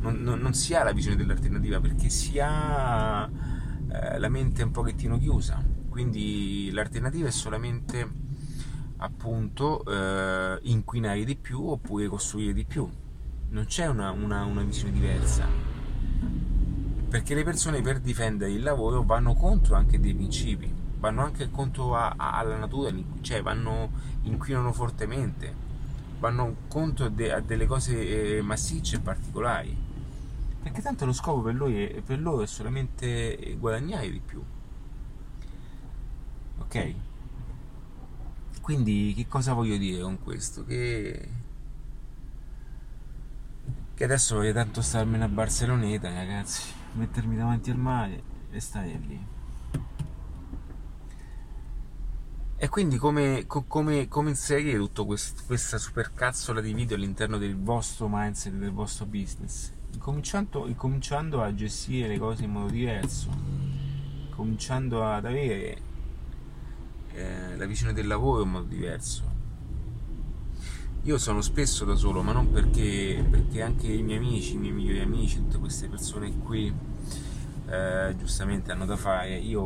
non, 0.00 0.16
non, 0.16 0.40
non 0.40 0.52
si 0.52 0.74
ha 0.74 0.84
la 0.84 0.92
visione 0.92 1.16
dell'alternativa, 1.16 1.80
perché 1.80 2.10
si 2.10 2.38
ha 2.38 3.26
eh, 3.88 4.18
la 4.18 4.28
mente 4.28 4.62
un 4.62 4.70
pochettino 4.72 5.16
chiusa, 5.16 5.74
quindi 5.96 6.70
l'alternativa 6.72 7.26
è 7.26 7.30
solamente 7.30 8.06
appunto 8.98 9.82
eh, 9.86 10.58
inquinare 10.64 11.24
di 11.24 11.36
più 11.36 11.70
oppure 11.70 12.06
costruire 12.06 12.52
di 12.52 12.66
più, 12.66 12.86
non 13.48 13.64
c'è 13.64 13.86
una, 13.86 14.10
una, 14.10 14.44
una 14.44 14.60
visione 14.60 14.92
diversa 14.92 15.48
perché 17.08 17.34
le 17.34 17.44
persone 17.44 17.80
per 17.80 18.00
difendere 18.00 18.52
il 18.52 18.62
lavoro 18.62 19.04
vanno 19.04 19.32
contro 19.32 19.74
anche 19.74 19.98
dei 19.98 20.12
principi, 20.14 20.70
vanno 20.98 21.22
anche 21.22 21.50
contro 21.50 21.96
a, 21.96 22.12
a, 22.14 22.40
alla 22.40 22.58
natura, 22.58 22.94
cioè 23.22 23.40
vanno, 23.40 23.90
inquinano 24.24 24.74
fortemente, 24.74 25.50
vanno 26.18 26.56
contro 26.68 27.08
de, 27.08 27.32
a 27.32 27.40
delle 27.40 27.64
cose 27.64 28.36
eh, 28.36 28.42
massicce 28.42 28.96
e 28.96 29.00
particolari. 29.00 29.74
Perché 30.62 30.82
tanto 30.82 31.06
lo 31.06 31.14
scopo 31.14 31.40
per, 31.40 31.56
è, 31.56 32.02
per 32.02 32.20
loro 32.20 32.42
è 32.42 32.46
solamente 32.46 33.56
guadagnare 33.58 34.10
di 34.10 34.20
più. 34.20 34.42
Quindi 38.66 39.12
che 39.14 39.28
cosa 39.28 39.52
voglio 39.52 39.76
dire 39.76 40.02
con 40.02 40.18
questo? 40.20 40.64
Che, 40.64 41.28
che 43.94 44.04
adesso 44.04 44.34
voglio 44.34 44.52
tanto 44.52 44.82
starmene 44.82 45.22
a 45.22 45.28
Barceloneta, 45.28 46.12
ragazzi, 46.12 46.72
mettermi 46.94 47.36
davanti 47.36 47.70
al 47.70 47.76
mare 47.76 48.22
e 48.50 48.58
stare 48.58 49.00
lì. 49.06 49.24
E 52.58 52.68
quindi 52.68 52.96
come, 52.96 53.44
come, 53.46 54.08
come 54.08 54.30
inserire 54.30 54.78
tutta 54.78 55.04
questa 55.04 55.78
supercazzola 55.78 56.60
di 56.60 56.72
video 56.72 56.96
all'interno 56.96 57.38
del 57.38 57.54
vostro 57.54 58.08
mindset, 58.10 58.54
del 58.54 58.72
vostro 58.72 59.04
business? 59.06 59.72
Incominciando, 59.92 60.66
incominciando 60.66 61.40
a 61.40 61.54
gestire 61.54 62.08
le 62.08 62.18
cose 62.18 62.42
in 62.42 62.50
modo 62.50 62.70
diverso, 62.70 63.30
cominciando 64.34 65.04
ad 65.04 65.26
avere 65.26 65.85
eh, 67.16 67.56
la 67.56 67.64
visione 67.64 67.92
del 67.92 68.06
lavoro 68.06 68.42
in 68.42 68.50
modo 68.50 68.66
diverso. 68.66 69.34
Io 71.02 71.18
sono 71.18 71.40
spesso 71.40 71.84
da 71.84 71.94
solo, 71.94 72.22
ma 72.22 72.32
non 72.32 72.50
perché, 72.50 73.24
perché 73.28 73.62
anche 73.62 73.86
i 73.86 74.02
miei 74.02 74.18
amici, 74.18 74.54
i 74.54 74.58
miei 74.58 74.72
migliori 74.72 75.00
amici, 75.00 75.36
tutte 75.36 75.58
queste 75.58 75.88
persone 75.88 76.36
qui 76.38 76.72
eh, 77.68 78.14
giustamente 78.18 78.72
hanno 78.72 78.84
da 78.84 78.96
fare. 78.96 79.38
Io 79.38 79.62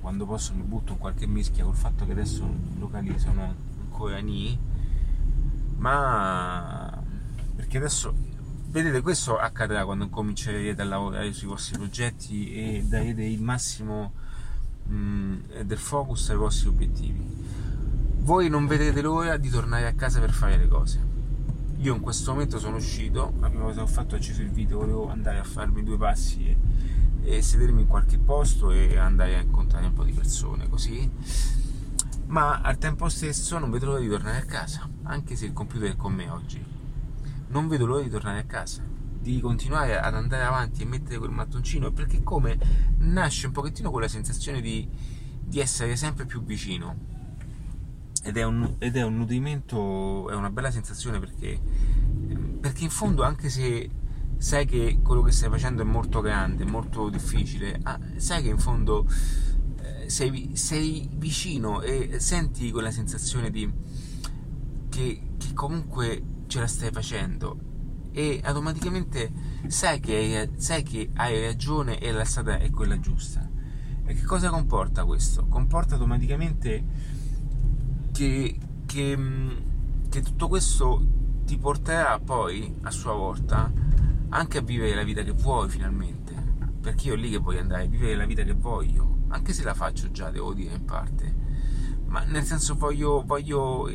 quando 0.00 0.26
posso 0.26 0.54
mi 0.54 0.62
butto 0.62 0.92
in 0.92 0.98
qualche 0.98 1.26
mischia 1.26 1.64
col 1.64 1.74
fatto 1.74 2.04
che 2.04 2.12
adesso 2.12 2.44
i 2.44 2.78
locali 2.78 3.18
sono 3.18 3.54
ancora 3.80 4.18
ni, 4.18 4.58
ma 5.76 7.02
perché 7.56 7.78
adesso 7.78 8.14
vedete 8.68 9.00
questo 9.00 9.38
accadrà 9.38 9.84
quando 9.84 10.08
comincerete 10.08 10.82
a 10.82 10.84
lavorare 10.84 11.32
sui 11.32 11.48
vostri 11.48 11.78
progetti 11.78 12.52
e 12.52 12.84
darete 12.86 13.22
il 13.22 13.42
massimo 13.42 14.12
mh, 14.86 14.94
mm, 14.94 15.60
del 15.62 15.78
focus 15.78 16.30
ai 16.30 16.36
vostri 16.36 16.68
obiettivi. 16.68 17.24
Voi 18.18 18.48
non 18.48 18.66
vedete 18.66 19.00
l'ora 19.02 19.36
di 19.36 19.48
tornare 19.48 19.86
a 19.86 19.94
casa 19.94 20.20
per 20.20 20.32
fare 20.32 20.56
le 20.56 20.68
cose. 20.68 21.04
Io 21.78 21.94
in 21.94 22.00
questo 22.00 22.32
momento 22.32 22.58
sono 22.58 22.76
uscito, 22.76 23.34
la 23.38 23.48
prima 23.48 23.64
cosa 23.64 23.76
che 23.76 23.82
ho 23.82 23.86
fatto 23.86 24.14
è 24.14 24.18
acceso 24.18 24.42
il 24.42 24.50
video, 24.50 24.78
volevo 24.78 25.10
andare 25.10 25.38
a 25.38 25.44
farmi 25.44 25.82
due 25.82 25.96
passi 25.96 26.48
e 26.48 26.56
e 27.26 27.42
sedermi 27.42 27.82
in 27.82 27.86
qualche 27.88 28.18
posto 28.18 28.70
e 28.70 28.96
andare 28.96 29.34
a 29.36 29.40
incontrare 29.40 29.86
un 29.86 29.92
po' 29.92 30.04
di 30.04 30.12
persone 30.12 30.68
così 30.68 31.10
ma 32.26 32.60
al 32.60 32.78
tempo 32.78 33.08
stesso 33.08 33.58
non 33.58 33.70
vedo 33.70 33.86
l'ora 33.86 33.98
di 33.98 34.08
tornare 34.08 34.38
a 34.38 34.44
casa 34.44 34.88
anche 35.02 35.34
se 35.34 35.46
il 35.46 35.52
computer 35.52 35.90
è 35.90 35.96
con 35.96 36.12
me 36.12 36.30
oggi 36.30 36.64
non 37.48 37.66
vedo 37.66 37.84
l'ora 37.84 38.02
di 38.02 38.10
tornare 38.10 38.38
a 38.38 38.44
casa 38.44 38.80
di 39.32 39.40
continuare 39.40 39.98
ad 39.98 40.14
andare 40.14 40.44
avanti 40.44 40.82
e 40.82 40.84
mettere 40.84 41.18
quel 41.18 41.30
mattoncino 41.30 41.90
perché 41.90 42.22
come 42.22 42.58
nasce 42.98 43.46
un 43.46 43.52
pochettino 43.52 43.90
quella 43.90 44.08
sensazione 44.08 44.60
di, 44.60 44.88
di 45.42 45.58
essere 45.58 45.96
sempre 45.96 46.26
più 46.26 46.44
vicino. 46.44 47.14
Ed 48.22 48.36
è, 48.36 48.42
un, 48.44 48.74
ed 48.78 48.96
è 48.96 49.02
un 49.02 49.18
nutrimento 49.18 50.28
è 50.30 50.34
una 50.34 50.50
bella 50.50 50.72
sensazione 50.72 51.20
perché 51.20 51.60
perché 52.60 52.82
in 52.82 52.90
fondo 52.90 53.22
anche 53.22 53.48
se 53.48 53.88
sai 54.38 54.66
che 54.66 54.98
quello 55.00 55.22
che 55.22 55.30
stai 55.30 55.48
facendo 55.48 55.82
è 55.82 55.84
molto 55.84 56.20
grande, 56.20 56.64
molto 56.64 57.08
difficile, 57.08 57.78
ah, 57.84 57.98
sai 58.16 58.42
che 58.42 58.48
in 58.48 58.58
fondo 58.58 59.06
eh, 59.80 60.10
sei, 60.10 60.56
sei, 60.56 61.08
vicino 61.12 61.82
e 61.82 62.18
senti 62.18 62.72
quella 62.72 62.90
sensazione 62.90 63.50
di 63.50 63.70
che, 64.88 65.22
che, 65.36 65.54
comunque 65.54 66.22
ce 66.48 66.58
la 66.58 66.66
stai 66.66 66.90
facendo 66.90 67.75
e 68.16 68.40
automaticamente 68.42 69.30
sai 69.66 70.00
che, 70.00 70.14
hai, 70.14 70.50
sai 70.56 70.82
che 70.82 71.10
hai 71.16 71.38
ragione 71.38 71.98
e 71.98 72.10
la 72.12 72.24
strada 72.24 72.56
è 72.56 72.70
quella 72.70 72.98
giusta. 72.98 73.46
E 74.06 74.14
che 74.14 74.22
cosa 74.22 74.48
comporta 74.48 75.04
questo? 75.04 75.44
Comporta 75.48 75.96
automaticamente 75.96 76.82
che, 78.12 78.58
che, 78.86 79.18
che 80.08 80.22
tutto 80.22 80.48
questo 80.48 81.06
ti 81.44 81.58
porterà 81.58 82.18
poi 82.18 82.76
a 82.84 82.90
sua 82.90 83.12
volta 83.12 83.70
anche 84.30 84.58
a 84.58 84.62
vivere 84.62 84.94
la 84.94 85.04
vita 85.04 85.22
che 85.22 85.32
vuoi 85.32 85.68
finalmente, 85.68 86.32
perché 86.80 87.08
io 87.08 87.16
lì 87.16 87.28
che 87.28 87.36
voglio 87.36 87.60
andare, 87.60 87.86
vivere 87.86 88.14
la 88.16 88.24
vita 88.24 88.42
che 88.44 88.54
voglio, 88.54 89.24
anche 89.28 89.52
se 89.52 89.62
la 89.62 89.74
faccio 89.74 90.10
già, 90.10 90.30
devo 90.30 90.54
dire 90.54 90.74
in 90.74 90.86
parte, 90.86 91.34
ma 92.06 92.24
nel 92.24 92.44
senso 92.44 92.76
voglio, 92.76 93.22
voglio 93.26 93.90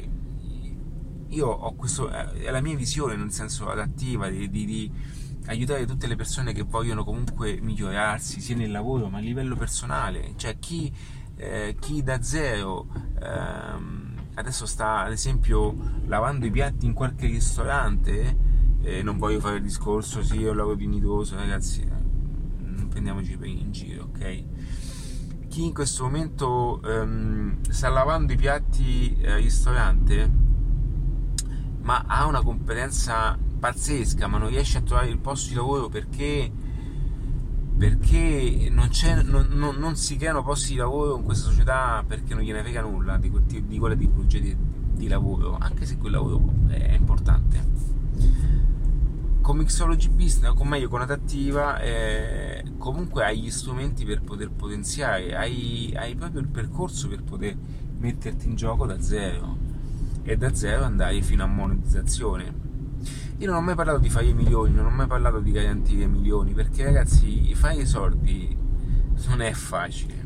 io 1.32 1.48
ho 1.48 1.74
questo, 1.76 2.10
è 2.10 2.50
la 2.50 2.62
mia 2.62 2.76
visione 2.76 3.16
nel 3.16 3.32
senso 3.32 3.70
adattiva 3.70 4.30
di, 4.30 4.50
di, 4.50 4.66
di, 4.66 4.92
aiutare 5.48 5.86
tutte 5.86 6.08
le 6.08 6.16
persone 6.16 6.54
che 6.54 6.64
vogliono 6.64 7.04
comunque 7.04 7.60
migliorarsi 7.60 8.40
sia 8.42 8.56
nel 8.56 8.72
lavoro 8.72 9.10
ma 9.10 9.18
a 9.18 9.22
livello 9.22 9.56
personale, 9.56 10.34
cioè 10.36 10.60
chi, 10.60 10.94
eh, 11.36 11.76
chi 11.80 12.04
da 12.04 12.22
zero 12.22 12.88
ehm, 13.22 14.30
adesso 14.36 14.66
sta 14.66 15.00
ad 15.00 15.12
esempio 15.12 15.76
lavando 16.06 16.46
i 16.46 16.52
piatti 16.52 16.86
in 16.86 16.94
qualche 16.94 17.26
ristorante 17.26 18.50
eh, 18.84 19.04
non 19.04 19.18
voglio 19.18 19.40
fare 19.40 19.58
il 19.58 19.64
discorso, 19.64 20.24
sì, 20.24 20.40
io 20.40 20.54
lavoro 20.54 20.76
dignitoso, 20.76 21.36
ragazzi, 21.36 21.82
eh, 21.82 21.90
non 22.66 22.88
prendiamoci 22.90 23.38
in 23.44 23.72
giro, 23.72 24.06
ok? 24.06 24.44
Chi 25.48 25.66
in 25.66 25.74
questo 25.74 26.04
momento 26.04 26.82
ehm, 26.82 27.62
sta 27.70 27.90
lavando 27.90 28.34
i 28.34 28.38
piatti 28.38 29.18
al 29.24 29.42
ristorante, 29.42 30.50
ma 31.82 32.04
ha 32.08 32.26
una 32.26 32.42
competenza 32.42 33.38
pazzesca, 33.60 34.28
ma 34.28 34.38
non 34.38 34.50
riesce 34.50 34.80
a 34.80 34.82
trovare 34.82 35.10
il 35.10 35.20
posto 35.20 35.50
di 35.50 35.56
lavoro 35.56 35.90
perché 35.90 36.52
perché 37.82 38.68
non, 38.70 38.90
non, 39.24 39.48
non, 39.50 39.76
non, 39.78 39.96
si 39.96 40.16
creano 40.16 40.44
posti 40.44 40.74
di 40.74 40.78
lavoro 40.78 41.18
in 41.18 41.24
questa 41.24 41.50
società 41.50 42.04
perché 42.06 42.36
non 42.36 42.44
gliene 42.44 42.62
frega 42.62 42.82
nulla 42.82 43.18
di, 43.18 43.32
quel, 43.32 43.42
di 43.42 43.80
quella 43.80 43.96
tipologia 43.96 44.38
di, 44.38 44.56
di, 44.94 45.08
lavoro, 45.08 45.58
anche 45.60 45.88
se 45.88 45.98
quel 45.98 46.12
lavoro 46.12 46.54
è 46.68 46.94
importante. 46.94 47.70
Con 49.42 49.58
Mixology 49.58 50.10
Business, 50.10 50.54
o 50.56 50.64
meglio 50.64 50.90
con 50.90 51.02
Adattiva, 51.02 51.80
eh, 51.80 52.64
comunque 52.78 53.26
hai 53.26 53.40
gli 53.40 53.50
strumenti 53.50 54.06
per 54.06 54.22
poter 54.22 54.52
potenziare, 54.52 55.36
hai, 55.36 55.92
hai, 55.98 56.14
proprio 56.14 56.42
il 56.42 56.50
percorso 56.50 57.08
per 57.08 57.24
poter 57.24 57.58
metterti 57.98 58.46
in 58.46 58.56
gioco 58.56 58.86
da 58.86 59.02
zero 59.02 59.61
e 60.24 60.38
da 60.38 60.54
zero 60.54 60.84
andare 60.84 61.22
fino 61.22 61.44
a 61.44 61.48
monetizzazione. 61.48 62.70
Io 63.38 63.48
non 63.48 63.56
ho 63.56 63.62
mai 63.62 63.76
parlato 63.76 64.00
di 64.00 64.10
fare 64.10 64.28
i 64.28 64.34
milioni, 64.34 64.74
non 64.74 64.86
ho 64.86 64.92
mai 64.92 65.08
parlato 65.08 65.40
di 65.40 65.52
garantire 65.52 66.06
milioni, 66.06 66.54
perché 66.54 66.84
ragazzi, 66.84 67.54
fare 67.56 67.82
i 67.82 67.88
soldi 67.88 68.56
non 69.28 69.42
è 69.42 69.52
facile. 69.54 70.20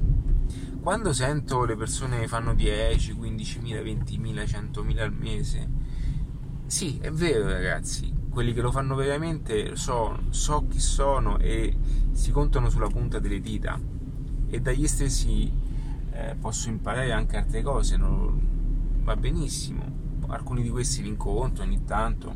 Quando 0.82 1.14
sento 1.14 1.64
le 1.66 1.76
persone 1.76 2.20
che 2.20 2.28
fanno 2.28 2.54
10, 2.54 3.14
15.000, 3.14 3.84
20.000, 3.84 4.44
100.000 4.44 5.00
al 5.00 5.14
mese, 5.14 5.70
sì, 6.68 7.00
è 7.00 7.10
vero 7.12 7.48
ragazzi, 7.48 8.14
quelli 8.30 8.54
che 8.54 8.62
lo 8.62 8.72
fanno 8.72 8.96
veramente 8.96 9.76
so, 9.76 10.20
so 10.30 10.68
chi 10.68 10.80
sono 10.80 11.40
e 11.40 11.76
si 12.12 12.32
contano 12.32 12.70
sulla 12.70 12.88
punta 12.88 13.20
delle 13.20 13.40
dita 13.40 13.80
e 14.48 14.60
dagli 14.60 14.88
stessi 14.88 15.52
eh, 16.12 16.36
posso 16.40 16.70
imparare 16.70 17.12
anche 17.12 17.38
altre 17.38 17.62
cose, 17.62 17.98
non, 17.98 18.55
va 19.06 19.16
benissimo, 19.16 19.84
alcuni 20.28 20.64
di 20.64 20.70
questi 20.70 21.04
li 21.04 21.10
incontro 21.10 21.64
ogni 21.64 21.86
tanto, 21.86 22.36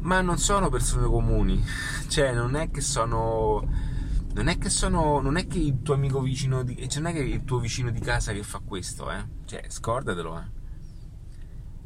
ma 0.00 0.20
non 0.20 0.36
sono 0.38 0.68
persone 0.68 1.06
comuni, 1.06 1.64
cioè 2.08 2.32
non 2.32 2.54
è 2.54 2.70
che 2.70 2.80
sono... 2.80 3.92
Non 4.34 4.48
è 4.48 4.58
che 4.58 4.68
sono. 4.68 5.20
Non 5.20 5.36
è 5.36 5.46
che 5.46 5.58
il 5.58 5.82
tuo 5.82 5.94
amico 5.94 6.20
vicino 6.20 6.64
di. 6.64 6.88
Cioè 6.88 7.00
non 7.00 7.12
è 7.12 7.14
che 7.14 7.20
il 7.20 7.44
tuo 7.44 7.60
vicino 7.60 7.90
di 7.90 8.00
casa 8.00 8.32
che 8.32 8.42
fa 8.42 8.58
questo, 8.58 9.08
eh. 9.12 9.24
Cioè, 9.44 9.62
scordatelo, 9.68 10.36
eh. 10.36 10.44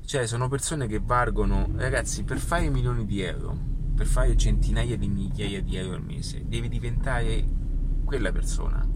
Cioè, 0.07 0.27
sono 0.27 0.49
persone 0.49 0.87
che 0.87 0.99
valgono, 0.99 1.69
ragazzi, 1.77 2.25
per 2.25 2.39
fare 2.39 2.71
milioni 2.71 3.05
di 3.05 3.21
euro, 3.21 3.55
per 3.95 4.07
fare 4.07 4.35
centinaia 4.35 4.97
di 4.97 5.09
migliaia 5.09 5.61
di 5.61 5.77
euro 5.77 5.97
al 5.97 6.03
mese, 6.03 6.43
devi 6.47 6.71
diventare 6.71 7.47
quella 8.07 8.33
persona. 8.33 8.88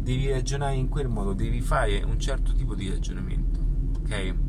Devi 0.00 0.30
ragionare 0.30 0.74
in 0.74 0.88
quel 0.88 1.08
modo, 1.08 1.32
devi 1.32 1.60
fare 1.60 2.02
un 2.02 2.18
certo 2.18 2.52
tipo 2.52 2.74
di 2.74 2.88
ragionamento, 2.88 3.60
ok? 4.00 4.48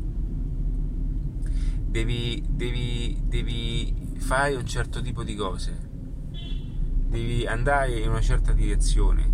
devi, 1.92 2.42
devi, 2.48 3.20
devi 3.26 4.14
fare 4.16 4.54
un 4.54 4.64
certo 4.64 5.02
tipo 5.02 5.22
di 5.22 5.34
cose, 5.34 5.78
devi 7.06 7.46
andare 7.46 7.98
in 7.98 8.08
una 8.08 8.22
certa 8.22 8.52
direzione, 8.52 9.30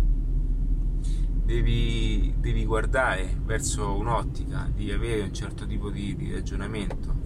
devi, 1.45 2.35
devi 2.37 2.65
guardare 2.65 3.39
verso 3.45 3.95
un'ottica, 3.95 4.69
devi 4.75 4.91
avere 4.91 5.21
un 5.21 5.33
certo 5.33 5.65
tipo 5.65 5.89
di, 5.89 6.17
di 6.17 6.33
ragionamento, 6.33 7.18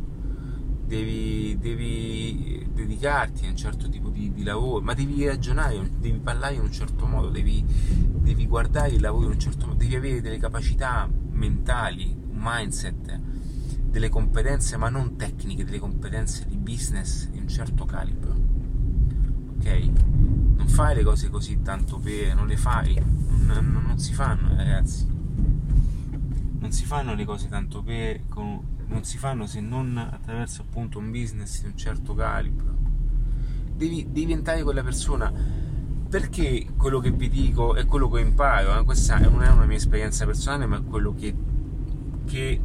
devi, 0.93 1.57
devi, 1.59 2.67
dedicarti 2.71 3.47
a 3.47 3.49
un 3.49 3.55
certo 3.55 3.89
tipo 3.89 4.09
di, 4.09 4.31
di, 4.31 4.43
lavoro, 4.43 4.83
ma 4.83 4.93
devi 4.93 5.25
ragionare, 5.25 5.89
devi 5.97 6.19
parlare 6.19 6.55
in 6.55 6.61
un 6.61 6.71
certo 6.71 7.07
modo, 7.07 7.29
devi, 7.29 7.65
devi 7.65 8.45
guardare 8.45 8.89
il 8.89 9.01
lavoro 9.01 9.25
in 9.25 9.31
un 9.31 9.39
certo 9.39 9.65
modo, 9.65 9.79
devi 9.79 9.95
avere 9.95 10.21
delle 10.21 10.37
capacità 10.37 11.09
mentali, 11.31 12.15
un 12.29 12.37
mindset 12.39 13.19
delle 13.89 14.09
competenze, 14.09 14.77
ma 14.77 14.89
non 14.89 15.15
tecniche, 15.15 15.65
delle 15.65 15.79
competenze 15.79 16.45
di 16.47 16.57
business 16.57 17.27
di 17.29 17.39
un 17.39 17.47
certo 17.47 17.85
calibro. 17.85 18.35
Ok? 19.57 19.89
Non 20.55 20.67
fai 20.67 20.95
le 20.95 21.03
cose 21.03 21.29
così 21.29 21.61
tanto 21.61 21.97
per, 21.97 22.35
non 22.35 22.47
le 22.47 22.57
fai, 22.57 23.01
non, 23.45 23.83
non, 23.85 23.97
si 23.97 24.13
fanno, 24.13 24.55
ragazzi. 24.55 25.07
Non 26.59 26.71
si 26.71 26.85
fanno 26.85 27.13
le 27.13 27.25
cose 27.25 27.49
tanto 27.49 27.81
per, 27.83 28.21
con, 28.29 28.72
non 28.93 29.03
si 29.03 29.17
fanno 29.17 29.47
se 29.47 29.59
non 29.59 29.97
attraverso 29.97 30.61
appunto 30.61 30.99
un 30.99 31.11
business 31.11 31.61
di 31.61 31.67
un 31.67 31.75
certo 31.75 32.13
calibro. 32.13 32.77
Devi, 33.75 34.07
diventare 34.11 34.61
quella 34.63 34.83
persona 34.83 35.33
perché 36.07 36.67
quello 36.77 36.99
che 36.99 37.09
vi 37.09 37.27
dico 37.27 37.73
è 37.73 37.85
quello 37.87 38.07
che 38.07 38.21
imparo, 38.21 38.79
eh? 38.79 38.83
questa 38.83 39.17
non 39.17 39.41
è 39.41 39.49
una 39.49 39.65
mia 39.65 39.77
esperienza 39.77 40.25
personale, 40.25 40.67
ma 40.67 40.77
è 40.77 40.83
quello 40.83 41.15
che, 41.15 41.35
che 42.25 42.61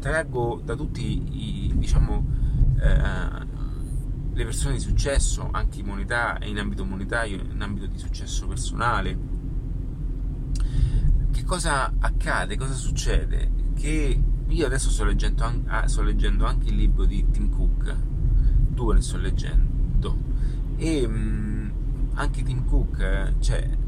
traggo 0.00 0.60
da 0.64 0.74
tutti 0.74 1.22
i, 1.30 1.72
diciamo, 1.76 2.26
eh, 2.80 3.46
le 4.34 4.44
persone 4.44 4.74
di 4.74 4.80
successo, 4.80 5.48
anche 5.52 5.78
in 5.78 5.86
monetà, 5.86 6.38
in 6.42 6.58
ambito 6.58 6.84
monetario, 6.84 7.40
in 7.40 7.62
ambito 7.62 7.86
di 7.86 7.98
successo 7.98 8.48
personale. 8.48 9.16
Che 11.30 11.44
cosa 11.44 11.94
accade? 12.00 12.56
Cosa 12.56 12.74
succede? 12.74 13.50
Che 13.74 14.20
io 14.52 14.66
adesso 14.66 14.90
sto 14.90 15.04
leggendo, 15.04 15.50
ah, 15.66 15.88
sto 15.88 16.02
leggendo 16.02 16.44
anche 16.44 16.68
il 16.68 16.76
libro 16.76 17.06
di 17.06 17.24
Tim 17.30 17.48
Cook, 17.48 17.96
due 18.68 18.94
ne 18.94 19.00
sto 19.00 19.16
leggendo, 19.16 20.18
e 20.76 21.06
mm, 21.08 21.70
anche 22.14 22.42
Tim 22.42 22.66
Cook, 22.66 23.38
cioè, 23.38 23.78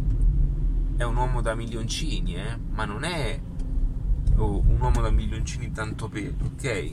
è 0.97 1.03
un 1.03 1.17
uomo 1.17 1.43
da 1.43 1.55
milioncini, 1.55 2.37
eh? 2.37 2.59
ma 2.71 2.85
non 2.87 3.05
è 3.05 3.39
o 4.37 4.61
un 4.67 4.81
uomo 4.81 5.01
da 5.03 5.11
milioncini 5.11 5.71
tanto 5.71 6.09
per, 6.09 6.35
ok? 6.43 6.93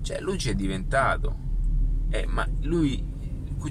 Cioè 0.00 0.20
lui 0.20 0.38
ci 0.38 0.48
è 0.48 0.54
diventato, 0.54 1.36
eh, 2.08 2.26
ma 2.26 2.48
lui, 2.62 3.04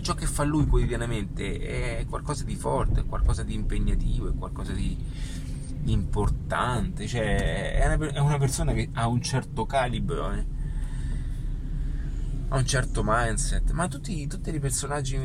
ciò 0.01 0.13
che 0.13 0.27
fa 0.27 0.43
lui 0.43 0.67
quotidianamente 0.67 1.99
è 1.99 2.05
qualcosa 2.07 2.43
di 2.43 2.55
forte, 2.55 3.01
è 3.01 3.05
qualcosa 3.05 3.43
di 3.43 3.55
impegnativo, 3.55 4.29
è 4.29 4.35
qualcosa 4.35 4.71
di 4.71 4.95
importante, 5.85 7.07
cioè 7.07 7.73
è 7.73 7.93
una, 7.93 8.11
è 8.11 8.19
una, 8.19 8.37
persona 8.37 8.73
che 8.73 8.89
ha 8.93 9.07
un 9.07 9.21
certo 9.21 9.65
calibro, 9.65 10.31
eh? 10.31 10.45
ha 12.49 12.57
un 12.57 12.65
certo 12.65 13.01
mindset, 13.05 13.71
ma 13.71 13.87
tutti, 13.87 14.27
tutti 14.27 14.53
i 14.53 14.59
personaggi 14.59 15.15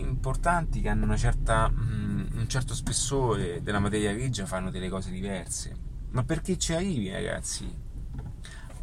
importanti 0.00 0.80
che 0.80 0.88
hanno 0.88 1.16
certa, 1.16 1.66
um, 1.66 2.28
un 2.34 2.48
certo 2.48 2.74
spessore 2.74 3.62
della 3.62 3.80
materia 3.80 4.12
grigia 4.12 4.46
fanno 4.46 4.70
delle 4.70 4.88
cose 4.88 5.10
diverse 5.10 5.86
ma 6.16 6.24
perché 6.24 6.56
ci 6.56 6.72
arrivi, 6.72 7.10
ragazzi? 7.10 7.70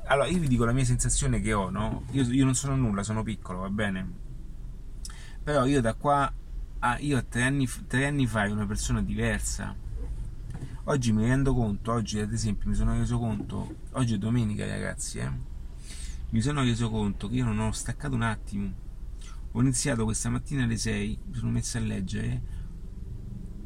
Allora, 0.05 0.27
io 0.27 0.37
vi 0.37 0.47
dico 0.47 0.65
la 0.65 0.71
mia 0.71 0.85
sensazione 0.85 1.41
che 1.41 1.51
ho, 1.51 1.71
no? 1.71 2.03
Io, 2.11 2.23
io 2.25 2.45
non 2.45 2.53
sono 2.53 2.75
nulla, 2.75 3.01
sono 3.01 3.23
piccolo, 3.23 3.61
va 3.61 3.69
bene? 3.69 4.07
Però 5.43 5.65
io 5.65 5.81
da 5.81 5.95
qua 5.95 6.31
a, 6.79 6.97
io 6.99 7.17
a 7.17 7.23
tre 7.23 7.41
anni, 7.41 7.67
tre 7.87 8.05
anni 8.05 8.27
fa 8.27 8.43
ero 8.43 8.53
una 8.53 8.67
persona 8.67 9.01
diversa. 9.01 9.75
Oggi 10.85 11.13
mi 11.13 11.23
rendo 11.23 11.53
conto, 11.53 11.93
oggi 11.93 12.19
ad 12.19 12.33
esempio 12.33 12.67
mi 12.67 12.75
sono 12.75 12.93
reso 12.93 13.17
conto, 13.17 13.73
oggi 13.91 14.15
è 14.15 14.17
domenica 14.17 14.67
ragazzi, 14.67 15.17
eh? 15.17 15.31
mi 16.31 16.41
sono 16.41 16.61
reso 16.61 16.89
conto 16.89 17.29
che 17.29 17.35
io 17.35 17.45
non 17.45 17.57
ho 17.59 17.71
staccato 17.71 18.13
un 18.15 18.21
attimo. 18.21 18.69
Ho 19.53 19.61
iniziato 19.61 20.03
questa 20.03 20.29
mattina 20.29 20.65
alle 20.65 20.75
6, 20.75 21.19
mi 21.25 21.35
sono 21.35 21.51
messo 21.51 21.77
a 21.77 21.79
leggere, 21.79 22.41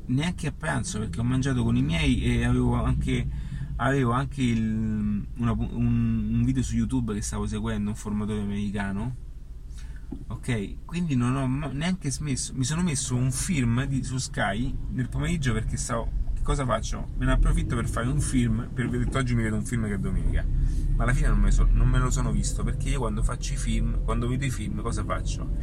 neanche 0.06 0.46
a 0.46 0.52
pranzo 0.52 1.00
perché 1.00 1.20
ho 1.20 1.24
mangiato 1.24 1.64
con 1.64 1.76
i 1.76 1.82
miei 1.82 2.22
e 2.22 2.46
avevo 2.46 2.76
anche 2.84 3.28
avevo 3.78 4.12
anche 4.12 4.44
il, 4.44 5.26
una, 5.38 5.54
un, 5.54 5.70
un, 5.72 6.44
video 6.46 6.62
su 6.62 6.76
YouTube 6.76 7.16
che 7.16 7.24
stavo 7.24 7.48
seguendo, 7.48 7.90
un 7.90 7.96
formatore 7.96 8.42
americano. 8.42 9.16
Ok, 10.28 10.86
quindi 10.86 11.16
non 11.16 11.36
ho 11.36 11.72
neanche 11.72 12.12
smesso. 12.12 12.54
Mi 12.54 12.64
sono 12.64 12.84
messo 12.84 13.16
un 13.16 13.32
film 13.32 13.86
di, 13.86 14.04
su 14.04 14.20
Sky 14.20 14.72
nel 14.92 15.10
pomeriggio 15.10 15.52
perché 15.52 15.78
stavo. 15.78 16.26
Cosa 16.48 16.66
faccio? 16.66 17.10
Me 17.18 17.26
ne 17.26 17.34
approfitto 17.34 17.76
per 17.76 17.90
fare 17.90 18.08
un 18.08 18.22
film. 18.22 18.70
Per 18.74 18.90
detto 18.90 19.18
oggi 19.18 19.36
mi 19.36 19.44
vedo 19.44 19.58
un 19.58 19.66
film 19.66 19.86
che 19.86 19.96
è 19.96 19.98
domenica. 19.98 20.46
Ma 20.96 21.04
alla 21.04 21.12
fine 21.12 21.28
non 21.28 21.40
me, 21.40 21.52
so, 21.52 21.68
non 21.70 21.90
me 21.90 22.00
lo 22.00 22.10
sono 22.10 22.32
visto 22.32 22.64
perché 22.64 22.88
io 22.88 23.00
quando 23.00 23.22
faccio 23.22 23.52
i 23.52 23.58
film, 23.58 24.02
quando 24.06 24.30
vedo 24.30 24.46
i 24.46 24.50
film, 24.50 24.82
cosa 24.82 25.04
faccio? 25.04 25.58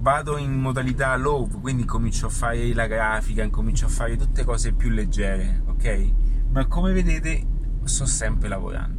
Vado 0.00 0.36
in 0.36 0.52
modalità 0.52 1.16
low, 1.16 1.48
quindi 1.60 1.86
comincio 1.86 2.26
a 2.26 2.28
fare 2.28 2.74
la 2.74 2.86
grafica, 2.86 3.48
comincio 3.48 3.86
a 3.86 3.88
fare 3.88 4.18
tutte 4.18 4.44
cose 4.44 4.74
più 4.74 4.90
leggere, 4.90 5.62
ok? 5.64 6.12
ma 6.50 6.66
come 6.66 6.92
vedete 6.92 7.46
sto 7.84 8.06
sempre 8.06 8.48
lavorando 8.48 8.98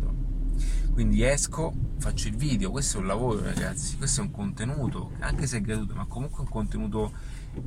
quindi 0.93 1.23
esco 1.23 1.73
faccio 1.97 2.27
il 2.29 2.35
video 2.35 2.71
questo 2.71 2.97
è 2.97 3.01
un 3.01 3.07
lavoro 3.07 3.43
ragazzi 3.43 3.97
questo 3.97 4.21
è 4.21 4.23
un 4.23 4.31
contenuto 4.31 5.11
anche 5.19 5.47
se 5.47 5.57
è 5.57 5.61
gratuito 5.61 5.93
ma 5.93 6.05
comunque 6.05 6.43
un 6.43 6.49
contenuto 6.49 7.11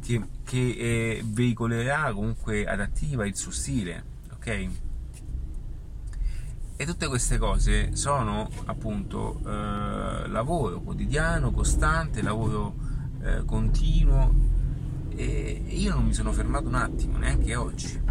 che, 0.01 0.23
che 0.45 0.59
eh, 0.59 1.23
veicolerà 1.25 2.13
comunque 2.13 2.67
adattiva 2.67 3.27
il 3.27 3.37
suo 3.37 3.51
stile 3.51 4.13
ok? 4.45 4.69
E 6.77 6.85
tutte 6.85 7.07
queste 7.07 7.39
cose 7.39 7.97
sono 7.97 8.49
appunto 8.67 9.41
eh, 9.47 10.29
lavoro 10.29 10.81
quotidiano 10.81 11.51
costante 11.51 12.21
lavoro 12.21 12.75
eh, 13.23 13.45
continuo 13.45 14.53
e 15.17 15.63
io 15.67 15.95
non 15.95 16.05
mi 16.05 16.13
sono 16.13 16.33
fermato 16.33 16.69
un 16.69 16.75
attimo 16.75 17.17
neanche 17.17 17.55
oggi. 17.55 18.03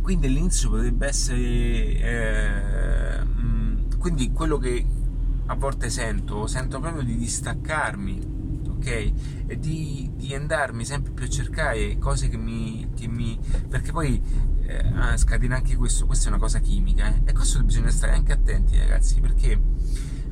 Quindi 0.00 0.26
all'inizio 0.26 0.70
potrebbe 0.70 1.06
essere 1.06 1.38
eh, 1.40 3.24
mm, 3.24 3.98
quindi 3.98 4.32
quello 4.32 4.58
che 4.58 4.84
a 5.48 5.54
volte 5.54 5.90
sento 5.90 6.46
sento 6.46 6.80
proprio 6.80 7.02
di 7.02 7.16
distaccarmi 7.16 8.34
ok 8.76 8.86
e 9.46 9.58
di, 9.58 10.10
di 10.14 10.34
andarmi 10.34 10.84
sempre 10.84 11.12
più 11.12 11.24
a 11.24 11.28
cercare 11.28 11.98
cose 11.98 12.28
che 12.28 12.36
mi, 12.36 12.88
che 12.94 13.08
mi 13.08 13.38
perché 13.68 13.92
poi 13.92 14.20
eh, 14.62 15.16
scatena 15.16 15.56
anche 15.56 15.76
questo 15.76 16.06
questa 16.06 16.26
è 16.26 16.28
una 16.28 16.38
cosa 16.38 16.58
chimica 16.58 17.08
eh? 17.08 17.22
e 17.24 17.32
questo 17.32 17.62
bisogna 17.62 17.90
stare 17.90 18.12
anche 18.12 18.32
attenti 18.32 18.78
ragazzi 18.78 19.20
perché 19.20 19.60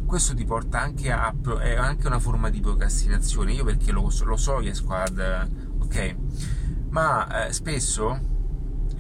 questo 0.05 0.35
ti 0.35 0.45
porta 0.45 0.81
anche 0.81 1.11
a 1.11 1.35
è 1.61 1.75
anche 1.75 2.07
una 2.07 2.19
forma 2.19 2.51
di 2.51 2.61
procrastinazione 2.61 3.53
io 3.53 3.65
perché 3.65 3.91
lo, 3.93 4.13
lo 4.25 4.37
so 4.37 4.59
riesco 4.59 4.93
ad 4.93 5.19
ok 5.79 6.17
ma 6.91 7.47
eh, 7.47 7.53
spesso 7.53 8.33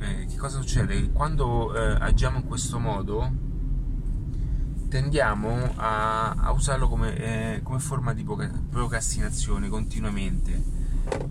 eh, 0.00 0.26
che 0.26 0.36
cosa 0.36 0.60
succede? 0.60 1.10
Quando 1.12 1.74
eh, 1.74 1.96
agiamo 2.00 2.38
in 2.38 2.44
questo 2.44 2.78
modo 2.78 3.43
tendiamo 4.94 5.72
a, 5.74 6.30
a 6.34 6.52
usarlo 6.52 6.88
come, 6.88 7.16
eh, 7.16 7.60
come, 7.64 7.80
forma 7.80 8.14
di 8.14 8.22
procrastinazione 8.22 9.68
continuamente. 9.68 10.62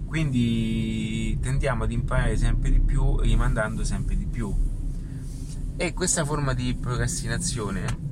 Quindi 0.06 1.40
tendiamo 1.40 1.86
ad 1.86 1.92
imparare 1.94 2.36
sempre 2.36 2.70
di 2.70 2.82
più 2.82 3.22
rimandando 3.22 3.86
sempre 3.86 4.18
di 4.18 4.26
più. 4.26 4.54
E 5.78 5.94
questa 5.94 6.26
forma 6.26 6.54
di 6.54 6.76
procrastinazione 6.76 8.12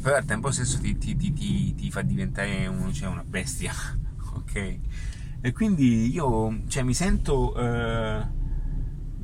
però 0.00 0.14
al 0.14 0.24
tempo 0.24 0.52
stesso 0.52 0.78
ti, 0.78 0.96
ti, 0.96 1.16
ti, 1.16 1.74
ti 1.74 1.90
fa 1.90 2.02
diventare 2.02 2.68
un, 2.68 2.92
cioè 2.92 3.08
una 3.08 3.24
bestia, 3.24 3.72
ok? 4.32 4.78
E 5.40 5.52
quindi 5.52 6.12
io 6.12 6.60
cioè, 6.68 6.84
mi 6.84 6.94
sento... 6.94 7.52
Eh, 7.56 8.42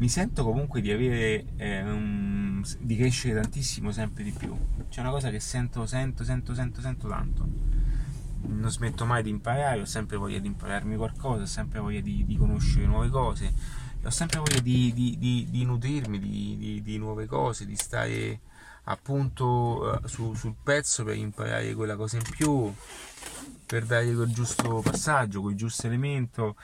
mi 0.01 0.09
sento 0.09 0.45
comunque 0.45 0.81
di 0.81 0.91
avere 0.91 1.45
eh, 1.57 1.83
un, 1.83 2.50
di 2.79 2.97
crescere 2.97 3.41
tantissimo 3.41 3.93
sempre 3.93 4.23
di 4.23 4.33
più. 4.33 4.57
C'è 4.89 5.01
una 5.01 5.11
cosa 5.11 5.31
che 5.31 5.41
sento 5.41 5.87
sento 5.87 6.25
sento 6.25 6.55
sento 6.55 6.81
sento 6.81 7.09
tanto. 7.09 7.49
Non 8.43 8.71
smetto 8.71 9.05
mai 9.05 9.23
di 9.23 9.31
imparare 9.31 9.81
ho 9.81 9.85
sempre 9.85 10.17
voglia 10.17 10.39
di 10.39 10.47
impararmi 10.47 10.97
qualcosa 10.97 11.43
ho 11.43 11.47
sempre 11.47 11.81
voglia 11.81 12.01
di, 12.01 12.25
di 12.25 12.37
conoscere 12.37 12.87
nuove 12.87 13.11
cose 13.11 13.53
ho 14.03 14.11
sempre 14.11 14.39
voglia 14.39 14.61
di, 14.61 14.93
di, 14.95 15.47
di 15.51 15.65
nutrirmi 15.65 16.19
di, 16.19 16.97
nuove 16.97 17.27
cose 17.27 17.67
di 17.67 17.77
stare 17.77 18.41
appunto 18.85 20.03
eh, 20.03 20.09
su, 20.09 20.33
sul 20.33 20.55
pezzo 20.63 21.05
per 21.05 21.17
imparare 21.17 21.75
quella 21.75 21.97
cosa 21.97 22.17
in 22.17 22.23
più 22.23 22.73
per 23.67 23.85
dare 23.85 24.13
quel 24.15 24.33
giusto 24.33 24.81
passaggio 24.81 25.43
quel 25.43 25.55
giusto 25.55 25.87
elemento 25.87 26.57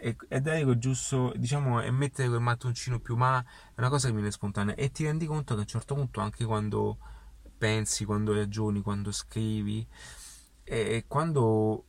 e, 0.00 0.16
e 0.28 0.40
dare 0.40 0.62
quel 0.62 0.78
giusto, 0.78 1.32
diciamo, 1.36 1.82
e 1.82 1.90
mettere 1.90 2.28
quel 2.28 2.40
mattoncino 2.40 3.00
più 3.00 3.16
ma 3.16 3.42
è 3.42 3.80
una 3.80 3.88
cosa 3.88 4.06
che 4.08 4.14
viene 4.14 4.30
spontanea 4.30 4.74
e 4.76 4.90
ti 4.92 5.04
rendi 5.04 5.26
conto 5.26 5.54
che 5.54 5.60
a 5.60 5.62
un 5.62 5.68
certo 5.68 5.94
punto 5.94 6.20
anche 6.20 6.44
quando 6.44 6.98
pensi, 7.58 8.04
quando 8.04 8.32
ragioni, 8.32 8.80
quando 8.80 9.10
scrivi 9.10 9.86
e 10.62 11.04
quando 11.08 11.84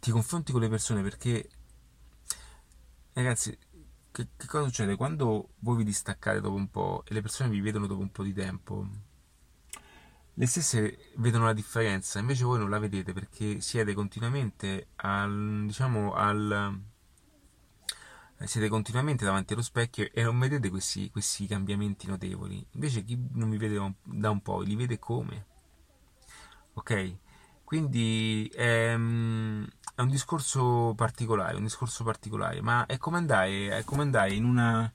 ti 0.00 0.10
confronti 0.10 0.50
con 0.50 0.60
le 0.60 0.68
persone 0.68 1.02
perché 1.02 1.48
ragazzi 3.12 3.56
che, 4.10 4.28
che, 4.36 4.46
cosa 4.46 4.64
succede? 4.64 4.96
Quando 4.96 5.50
voi 5.60 5.76
vi 5.76 5.84
distaccate 5.84 6.40
dopo 6.40 6.56
un 6.56 6.70
po' 6.70 7.04
e 7.06 7.14
le 7.14 7.20
persone 7.20 7.50
vi 7.50 7.60
vedono 7.60 7.86
dopo 7.86 8.00
un 8.00 8.10
po' 8.10 8.22
di 8.22 8.32
tempo, 8.32 8.88
le 10.32 10.46
stesse 10.46 11.12
vedono 11.16 11.44
la 11.44 11.52
differenza, 11.52 12.18
invece 12.18 12.44
voi 12.44 12.58
non 12.58 12.70
la 12.70 12.78
vedete 12.78 13.12
perché 13.12 13.60
siete 13.60 13.92
continuamente 13.94 14.88
al, 14.96 15.64
diciamo, 15.66 16.14
al, 16.14 16.80
siete 18.44 18.68
continuamente 18.68 19.24
davanti 19.24 19.54
allo 19.54 19.62
specchio 19.62 20.10
e 20.12 20.22
non 20.22 20.38
vedete 20.38 20.68
questi, 20.68 21.10
questi 21.10 21.46
cambiamenti 21.46 22.06
notevoli. 22.06 22.64
Invece 22.72 23.02
chi 23.02 23.18
non 23.32 23.48
vi 23.48 23.56
vede 23.56 23.94
da 24.02 24.30
un 24.30 24.40
po' 24.42 24.60
li 24.60 24.76
vede 24.76 24.98
come. 24.98 25.46
Ok? 26.74 27.16
Quindi 27.64 28.50
ehm, 28.54 29.66
è 29.94 30.00
un 30.00 30.08
discorso 30.08 30.92
particolare, 30.94 31.56
un 31.56 31.64
discorso 31.64 32.04
particolare, 32.04 32.60
ma 32.60 32.86
è 32.86 32.98
come 32.98 33.16
andare, 33.16 33.70
è 33.78 33.84
come 33.84 34.02
andare 34.02 34.34
in 34.34 34.44
una... 34.44 34.92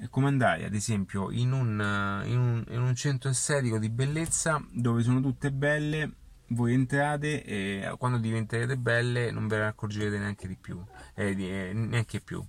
È 0.00 0.08
come 0.08 0.28
andare, 0.28 0.64
ad 0.64 0.74
esempio, 0.74 1.30
in 1.30 1.52
un, 1.52 2.22
in, 2.24 2.38
un, 2.38 2.64
in 2.70 2.80
un 2.80 2.94
centro 2.94 3.28
estetico 3.28 3.78
di 3.78 3.90
bellezza 3.90 4.64
dove 4.72 5.02
sono 5.02 5.20
tutte 5.20 5.52
belle, 5.52 6.14
voi 6.50 6.74
entrate 6.74 7.44
e 7.44 7.94
quando 7.98 8.18
diventerete 8.18 8.76
belle 8.76 9.30
non 9.30 9.48
ve 9.48 9.58
ne 9.58 9.66
accorgerete 9.66 10.18
neanche 10.18 10.48
di 10.48 10.56
più, 10.56 10.82
eh, 11.14 11.30
eh, 11.30 11.72
neanche 11.72 12.20
più. 12.20 12.44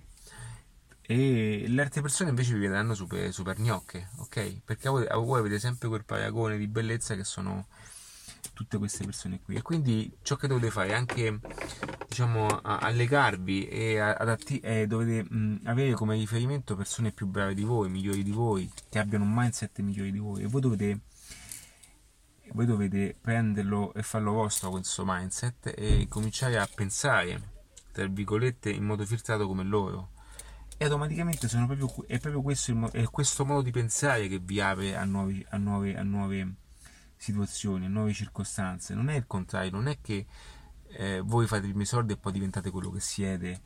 E 1.04 1.64
le 1.66 1.82
altre 1.82 2.00
persone 2.00 2.30
invece 2.30 2.54
vi 2.54 2.60
vedranno 2.60 2.94
super, 2.94 3.32
super 3.32 3.58
gnocche, 3.58 4.08
ok? 4.18 4.62
Perché 4.64 4.88
voi, 4.88 5.06
voi 5.10 5.40
avete 5.40 5.58
sempre 5.58 5.88
quel 5.88 6.04
paragone 6.04 6.56
di 6.56 6.68
bellezza 6.68 7.16
che 7.16 7.24
sono 7.24 7.66
tutte 8.54 8.78
queste 8.78 9.04
persone 9.04 9.40
qui 9.40 9.54
e 9.54 9.62
quindi 9.62 10.12
ciò 10.22 10.36
che 10.36 10.46
dovete 10.46 10.70
fare 10.70 10.88
è 10.88 10.94
anche 10.94 11.38
diciamo 12.08 12.46
allegarvi 12.62 13.66
e, 13.68 13.98
adatti, 13.98 14.58
e 14.58 14.86
dovete 14.86 15.22
mh, 15.22 15.60
avere 15.64 15.92
come 15.94 16.16
riferimento 16.16 16.76
persone 16.76 17.12
più 17.12 17.26
brave 17.26 17.54
di 17.54 17.62
voi, 17.62 17.88
migliori 17.88 18.22
di 18.22 18.30
voi, 18.30 18.70
che 18.88 18.98
abbiano 18.98 19.24
un 19.24 19.32
mindset 19.32 19.80
migliore 19.80 20.10
di 20.10 20.18
voi 20.18 20.42
e 20.42 20.46
voi 20.46 20.60
dovete 20.60 21.00
voi 22.52 22.66
dovete 22.66 23.16
prenderlo 23.20 23.92
e 23.94 24.02
farlo 24.02 24.32
vostro 24.32 24.70
questo 24.70 25.04
mindset 25.06 25.72
e 25.76 26.06
cominciare 26.08 26.58
a 26.58 26.68
pensare 26.72 27.50
tra 27.92 28.06
virgolette 28.06 28.70
in 28.70 28.84
modo 28.84 29.04
filtrato 29.04 29.46
come 29.46 29.62
loro 29.62 30.10
e 30.82 30.84
automaticamente 30.84 31.46
proprio, 31.46 31.88
è 32.06 32.18
proprio 32.18 32.42
questo, 32.42 32.90
è 32.90 33.04
questo 33.04 33.44
modo 33.44 33.62
di 33.62 33.70
pensare 33.70 34.26
che 34.26 34.38
vi 34.38 34.60
apre 34.60 34.96
a, 34.96 35.04
nuovi, 35.04 35.44
a, 35.50 35.56
nuove, 35.56 35.96
a 35.96 36.02
nuove 36.02 36.54
situazioni, 37.16 37.84
a 37.84 37.88
nuove 37.88 38.12
circostanze. 38.12 38.92
Non 38.94 39.08
è 39.08 39.14
il 39.14 39.26
contrario, 39.28 39.70
non 39.70 39.86
è 39.86 40.00
che 40.00 40.26
eh, 40.88 41.20
voi 41.20 41.46
fate 41.46 41.66
i 41.66 41.68
primi 41.68 41.84
soldi 41.84 42.14
e 42.14 42.16
poi 42.16 42.32
diventate 42.32 42.70
quello 42.70 42.90
che 42.90 42.98
siete 42.98 43.60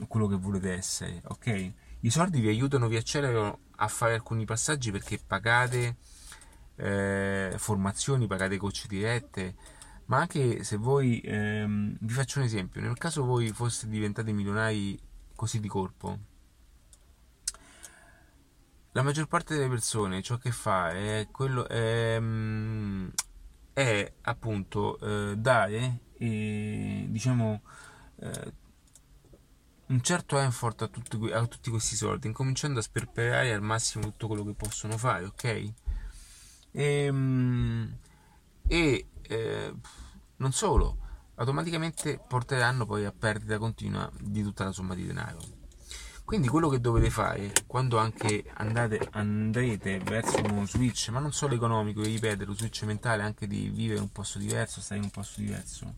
o 0.00 0.06
quello 0.08 0.26
che 0.26 0.34
volete 0.34 0.72
essere, 0.72 1.22
ok? 1.26 1.72
I 2.00 2.10
soldi 2.10 2.40
vi 2.40 2.48
aiutano, 2.48 2.88
vi 2.88 2.96
accelerano 2.96 3.60
a 3.76 3.86
fare 3.86 4.14
alcuni 4.14 4.44
passaggi 4.44 4.90
perché 4.90 5.20
pagate 5.24 5.96
eh, 6.76 7.54
formazioni, 7.56 8.26
pagate 8.26 8.56
coach 8.56 8.86
dirette, 8.86 9.54
ma 10.06 10.18
anche 10.18 10.62
se 10.64 10.76
voi, 10.76 11.20
ehm, 11.24 11.96
vi 12.00 12.12
faccio 12.12 12.38
un 12.38 12.44
esempio, 12.44 12.80
nel 12.80 12.96
caso 12.96 13.24
voi 13.24 13.48
foste 13.50 13.88
diventati 13.88 14.32
milionari 14.32 14.98
così 15.34 15.60
di 15.60 15.68
colpo, 15.68 16.18
la 18.92 19.02
maggior 19.02 19.26
parte 19.26 19.54
delle 19.54 19.68
persone 19.68 20.22
ciò 20.22 20.38
che 20.38 20.50
fa 20.50 20.90
è, 20.90 21.28
quello, 21.30 21.68
è, 21.68 22.16
mm, 22.18 23.08
è 23.74 24.12
appunto 24.22 24.98
eh, 25.00 25.36
dare 25.36 25.98
e, 26.16 27.04
diciamo 27.08 27.60
eh, 28.20 28.52
un 29.88 30.00
certo 30.00 30.38
effort 30.38 30.82
a 30.82 30.88
tutti, 30.88 31.30
a 31.30 31.46
tutti, 31.46 31.70
questi 31.70 31.94
soldi, 31.94 32.26
incominciando 32.26 32.78
a 32.78 32.82
sperperare 32.82 33.52
al 33.52 33.60
massimo 33.60 34.04
tutto 34.04 34.28
quello 34.28 34.44
che 34.44 34.54
possono 34.54 34.96
fare, 34.96 35.26
ok? 35.26 35.72
E, 36.76 37.04
ehm, 37.04 37.96
e 38.68 39.06
eh, 39.22 39.74
non 40.36 40.52
solo, 40.52 40.98
automaticamente 41.36 42.20
porteranno 42.28 42.84
poi 42.84 43.06
a 43.06 43.12
perdita 43.12 43.56
continua 43.56 44.10
di 44.20 44.42
tutta 44.42 44.64
la 44.64 44.72
somma 44.72 44.94
di 44.94 45.06
denaro. 45.06 45.38
Quindi 46.26 46.48
quello 46.48 46.68
che 46.68 46.80
dovete 46.80 47.08
fare 47.08 47.52
quando 47.66 47.98
anche 47.98 48.44
andate, 48.54 49.08
andrete 49.12 50.00
verso 50.00 50.42
uno 50.44 50.66
switch, 50.66 51.08
ma 51.10 51.20
non 51.20 51.32
solo 51.32 51.54
economico, 51.54 52.02
ripetere, 52.02 52.44
lo 52.44 52.54
switch 52.54 52.82
mentale 52.82 53.22
anche 53.22 53.46
di 53.46 53.68
vivere 53.68 53.98
in 53.98 54.02
un 54.02 54.12
posto 54.12 54.38
diverso, 54.38 54.80
stare 54.80 54.98
in 54.98 55.04
un 55.04 55.10
posto 55.10 55.40
diverso, 55.40 55.94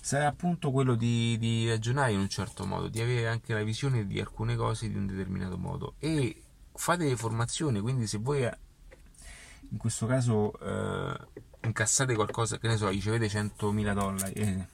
sarà 0.00 0.26
appunto 0.26 0.70
quello 0.70 0.94
di, 0.94 1.36
di 1.38 1.68
ragionare 1.68 2.12
in 2.12 2.18
un 2.18 2.28
certo 2.28 2.64
modo, 2.64 2.88
di 2.88 3.00
avere 3.00 3.28
anche 3.28 3.52
la 3.52 3.62
visione 3.62 4.06
di 4.06 4.18
alcune 4.18 4.56
cose 4.56 4.88
di 4.88 4.96
un 4.96 5.06
determinato 5.06 5.58
modo 5.58 5.94
e 5.98 6.42
fate 6.74 7.04
le 7.04 7.16
formazioni, 7.16 7.78
quindi 7.80 8.06
se 8.06 8.18
voi 8.18 8.48
in 9.72 9.78
questo 9.78 10.06
caso 10.06 10.52
eh, 10.60 11.18
incassate 11.62 12.14
qualcosa, 12.14 12.58
che 12.58 12.68
ne 12.68 12.76
so, 12.76 12.88
ricevete 12.88 13.26
100.000 13.26 13.94
dollari. 13.94 14.32
Eh, 14.34 14.66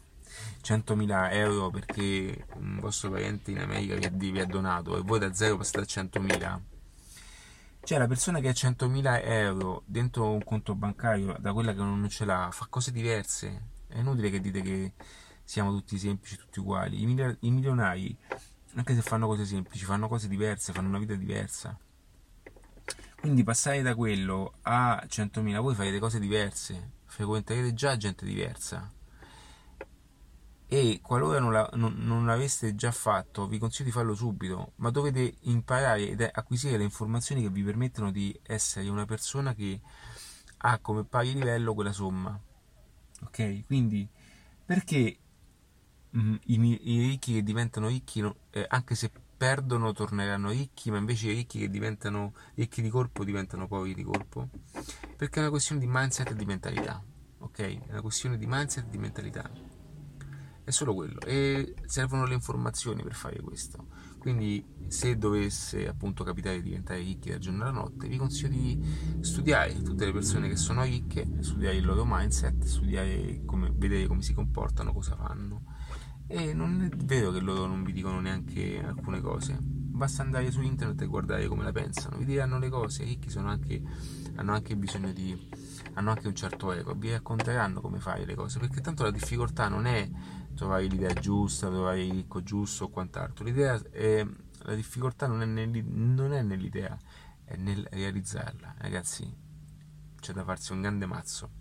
100.000 0.63 1.33
euro 1.33 1.71
perché 1.71 2.47
un 2.55 2.79
vostro 2.81 3.11
parente 3.11 3.51
in 3.51 3.59
America 3.59 3.95
vi 3.95 4.05
ha, 4.05 4.11
vi 4.11 4.41
ha 4.41 4.47
donato 4.47 4.97
e 4.97 5.01
voi 5.01 5.19
da 5.19 5.33
zero 5.33 5.57
passate 5.57 5.81
a 5.81 6.03
100.000 6.03 6.61
cioè 7.83 7.99
la 7.99 8.07
persona 8.07 8.41
che 8.41 8.49
ha 8.49 8.53
100.000 8.53 9.21
euro 9.25 9.83
dentro 9.87 10.31
un 10.31 10.45
conto 10.45 10.75
bancario 10.75 11.37
da 11.39 11.53
quella 11.53 11.73
che 11.73 11.79
non 11.79 12.07
ce 12.09 12.27
l'ha 12.27 12.51
fa 12.53 12.67
cose 12.69 12.93
diverse. 12.93 13.63
È 13.87 13.99
inutile 13.99 14.29
che 14.29 14.41
dite 14.41 14.61
che 14.61 14.93
siamo 15.43 15.71
tutti 15.71 15.97
semplici, 15.99 16.37
tutti 16.37 16.59
uguali. 16.59 17.01
I 17.01 17.51
milionari 17.51 18.15
anche 18.75 18.95
se 18.95 19.01
fanno 19.01 19.27
cose 19.27 19.47
semplici 19.47 19.87
fanno 19.87 20.07
cose 20.07 20.29
diverse, 20.29 20.75
fanno 20.75 20.89
una 20.89 20.99
vita 20.99 21.15
diversa 21.15 21.79
quindi 23.21 23.43
passare 23.45 23.83
da 23.83 23.95
quello 23.95 24.55
a 24.63 25.03
100.000 25.07 25.61
voi 25.61 25.75
farete 25.75 25.99
cose 25.99 26.19
diverse 26.19 26.97
frequenterete 27.09 27.75
già 27.75 27.97
gente 27.97 28.25
diversa. 28.25 28.93
E 30.71 31.01
qualora 31.03 31.41
non, 31.41 31.51
la, 31.51 31.69
non, 31.75 31.95
non, 31.97 32.27
l'aveste 32.27 32.75
già 32.75 32.93
fatto 32.93 33.49
vi 33.49 33.59
consiglio 33.59 33.87
di 33.87 33.95
farlo 33.95 34.15
subito 34.15 34.73
ma 34.77 34.91
dovete 34.91 35.37
imparare 35.41 36.11
ed 36.11 36.21
acquisire 36.21 36.77
le 36.77 36.85
informazioni 36.85 37.41
che 37.41 37.49
vi 37.49 37.63
permettono 37.63 38.11
di 38.11 38.39
essere 38.43 38.87
una 38.91 39.07
persona 39.07 39.55
che 39.55 39.81
ha 40.59 40.79
come 40.79 41.05
pari 41.05 41.33
livello 41.33 41.73
quella 41.75 41.93
somma. 41.93 42.39
Ok? 43.23 43.65
Quindi 43.65 44.07
perché 44.65 45.19
mh, 46.11 46.21
mm, 46.21 46.35
i, 46.45 46.79
i, 46.93 47.01
ricchi 47.01 47.33
che 47.33 47.43
diventano 47.43 47.89
ricchi 47.89 48.23
eh, 48.51 48.67
anche 48.69 48.95
se 48.95 49.11
perdono 49.39 49.93
torneranno 49.93 50.51
ricchi 50.51 50.91
ma 50.91 50.99
invece 50.99 51.31
i 51.31 51.35
ricchi 51.35 51.61
che 51.61 51.71
diventano 51.71 52.35
ricchi 52.57 52.83
di 52.83 52.91
colpo 52.91 53.25
diventano 53.25 53.67
poveri 53.67 53.95
di 53.95 54.03
colpo. 54.03 54.51
Perché 55.17 55.39
è 55.39 55.41
una 55.41 55.51
questione 55.51 55.81
di 55.81 55.87
mindset 55.89 56.31
e 56.31 56.35
di 56.35 56.45
mentalità 56.45 57.03
ok? 57.39 57.87
È 57.87 57.91
una 57.91 58.01
questione 58.01 58.37
di 58.37 58.47
mindset 58.47 58.87
e 58.87 58.91
di 58.91 58.99
mentalità. 58.99 59.51
È 60.65 60.71
solo 60.71 60.95
quello. 60.95 61.21
E 61.21 61.75
servono 61.87 62.27
le 62.27 62.35
informazioni 62.35 63.03
per 63.03 63.15
fare 63.15 63.41
questo. 63.41 63.87
Quindi 64.19 64.65
se 64.89 65.17
dovesse 65.17 65.87
appunto 65.87 66.25
capitare 66.25 66.57
di 66.57 66.65
diventare 66.65 67.01
ricchi 67.01 67.31
da 67.31 67.39
giorno 67.39 67.63
alla 67.63 67.71
notte 67.71 68.09
vi 68.09 68.17
consiglio 68.17 68.49
di 68.49 69.19
studiare 69.21 69.81
tutte 69.83 70.07
le 70.07 70.13
persone 70.13 70.49
che 70.49 70.57
sono 70.57 70.83
ricche 70.83 71.27
studiare 71.41 71.77
il 71.77 71.85
loro 71.85 72.05
mindset 72.07 72.65
studiare 72.65 73.43
come, 73.45 73.71
vedere 73.75 74.07
come 74.07 74.23
si 74.23 74.33
comportano 74.33 74.93
cosa 74.93 75.15
fanno 75.15 75.63
e 76.29 76.53
non 76.53 76.83
è 76.83 76.89
vero 76.97 77.33
che 77.33 77.41
loro 77.41 77.67
non 77.67 77.83
vi 77.83 77.93
dicono 77.93 78.21
neanche 78.21 78.81
alcune 78.85 79.21
cose 79.21 79.57
basta 79.61 80.23
andare 80.23 80.51
su 80.53 80.61
internet 80.63 81.01
e 81.01 81.07
guardare 81.07 81.49
come 81.49 81.65
la 81.65 81.73
pensano 81.73 82.19
vi 82.19 82.25
diranno 82.25 82.59
le 82.59 82.69
cose 82.69 83.03
i 83.03 83.07
ricchi 83.07 83.37
anche, 83.39 83.83
hanno 84.37 84.53
anche 84.53 84.77
bisogno 84.77 85.13
di 85.13 85.49
hanno 85.95 86.11
anche 86.11 86.29
un 86.29 86.35
certo 86.35 86.71
ego 86.73 86.95
vi 86.95 87.11
racconteranno 87.11 87.81
come 87.81 87.99
fare 87.99 88.25
le 88.25 88.37
cose 88.37 88.61
perché 88.61 88.81
tanto 88.81 89.03
la 89.03 89.11
difficoltà 89.11 89.69
non 89.69 89.87
è 89.87 90.09
trovare 90.59 90.87
l'idea 90.87 91.13
giusta, 91.13 91.69
trovare 91.69 92.03
il 92.03 92.13
ricco 92.13 92.43
giusto 92.43 92.85
o 92.85 92.89
quant'altro. 92.89 93.45
L'idea 93.45 93.81
è, 93.91 94.27
la 94.63 94.75
difficoltà 94.75 95.29
non 95.29 95.41
è, 95.41 95.47
non 95.47 96.33
è 96.33 96.43
nell'idea, 96.43 96.99
è 97.45 97.57
nel 97.57 97.87
realizzarla. 97.89 98.75
Ragazzi, 98.79 99.33
c'è 100.19 100.33
da 100.33 100.43
farsi 100.43 100.73
un 100.73 100.81
grande 100.81 101.07
mazzo. 101.07 101.58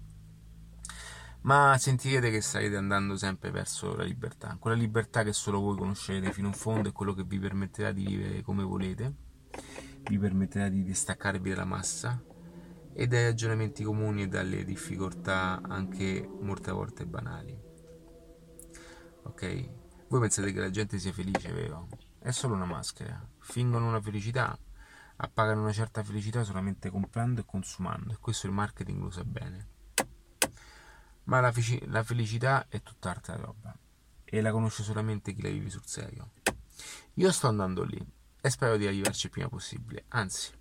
Ma 1.48 1.78
sentirete 1.78 2.30
che 2.30 2.42
starete 2.42 2.76
andando 2.76 3.16
sempre 3.16 3.52
verso 3.52 3.96
la 3.96 4.04
libertà, 4.04 4.58
quella 4.60 4.76
libertà 4.76 5.24
che 5.24 5.34
solo 5.34 5.60
voi 5.60 5.78
conoscerete 5.78 6.32
fino 6.34 6.48
in 6.48 6.54
fondo 6.54 6.90
è 6.90 6.92
quello 6.92 7.14
che 7.14 7.24
vi 7.24 7.40
permetterà 7.40 7.92
di 7.92 8.06
vivere 8.06 8.42
come 8.42 8.64
volete, 8.64 9.14
vi 10.04 10.20
permetterà 10.20 10.68
di 10.68 10.84
distaccarvi 10.84 11.50
dalla 11.50 11.64
massa 11.64 12.22
e 12.94 13.08
dai 13.08 13.24
ragionamenti 13.24 13.84
comuni 13.84 14.24
e 14.24 14.28
dalle 14.28 14.66
difficoltà 14.66 15.62
anche 15.64 16.30
molte 16.42 16.72
volte 16.72 17.06
banali 17.06 17.68
ok? 19.28 19.70
Voi 20.08 20.20
pensate 20.22 20.52
che 20.52 20.60
la 20.60 20.70
gente 20.70 20.98
sia 20.98 21.12
felice, 21.12 21.52
vero? 21.52 21.90
È 22.20 22.32
solo 22.32 22.56
una 22.56 22.66
maschera. 22.66 23.22
Fingono 23.40 23.88
una 23.88 24.02
felicità, 24.02 24.58
appagano 25.18 25.62
una 25.62 25.74
certa 25.74 26.04
felicità 26.04 26.44
solamente 26.44 26.90
comprando 26.90 27.42
e 27.42 27.46
consumando 27.46 28.14
e 28.14 28.18
questo 28.20 28.48
il 28.48 28.54
marketing 28.54 29.02
lo 29.02 29.10
sa 29.10 29.24
bene. 29.24 29.76
Ma 31.28 31.40
la, 31.40 31.54
la 31.88 32.04
felicità 32.04 32.68
è 32.68 32.82
tutt'altra 32.82 33.36
roba 33.36 33.76
e 34.24 34.42
la 34.42 34.52
conosce 34.52 34.84
solamente 34.84 35.34
chi 35.34 35.42
la 35.42 35.50
vive 35.50 35.70
sul 35.70 35.86
serio. 35.86 36.32
Io 37.16 37.32
sto 37.32 37.48
andando 37.48 37.84
lì 37.84 38.06
e 38.40 38.50
spero 38.50 38.78
di 38.78 38.88
arrivarci 38.88 39.26
il 39.28 39.32
prima 39.32 39.50
possibile, 39.50 40.06
anzi, 40.10 40.52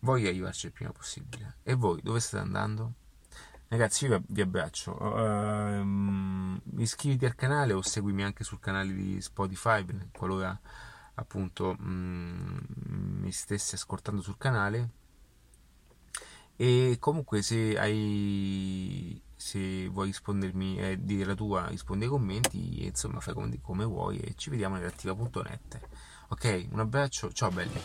voglio 0.00 0.28
arrivarci 0.28 0.66
il 0.66 0.72
prima 0.72 0.92
possibile. 0.92 1.58
E 1.62 1.74
voi 1.74 2.00
dove 2.02 2.20
state 2.20 2.42
andando? 2.42 2.94
Ragazzi, 3.68 4.06
io 4.06 4.22
vi 4.28 4.40
abbraccio. 4.40 4.96
Uh, 5.02 6.60
iscriviti 6.76 7.24
al 7.24 7.34
canale 7.34 7.72
o 7.72 7.82
seguimi 7.82 8.22
anche 8.22 8.44
sul 8.44 8.60
canale 8.60 8.92
di 8.92 9.20
Spotify 9.20 9.84
qualora 10.12 10.58
appunto 11.14 11.76
mm, 11.80 12.58
mi 13.20 13.32
stessi 13.32 13.74
ascoltando 13.74 14.20
sul 14.22 14.36
canale. 14.36 14.90
E 16.56 16.98
comunque 17.00 17.42
se 17.42 17.76
hai 17.78 19.20
se 19.44 19.88
vuoi 19.88 20.06
rispondermi 20.06 20.78
e 20.78 20.92
eh, 20.92 21.04
dire 21.04 21.26
la 21.26 21.34
tua 21.34 21.66
rispondi 21.66 22.04
ai 22.04 22.10
commenti 22.10 22.78
e 22.78 22.86
insomma 22.86 23.20
fai 23.20 23.34
come, 23.34 23.60
come 23.60 23.84
vuoi 23.84 24.16
e 24.16 24.32
ci 24.36 24.48
vediamo 24.48 24.76
nell'attiva.net 24.76 25.80
ok 26.28 26.68
un 26.70 26.80
abbraccio 26.80 27.30
ciao 27.30 27.50
belli. 27.50 27.78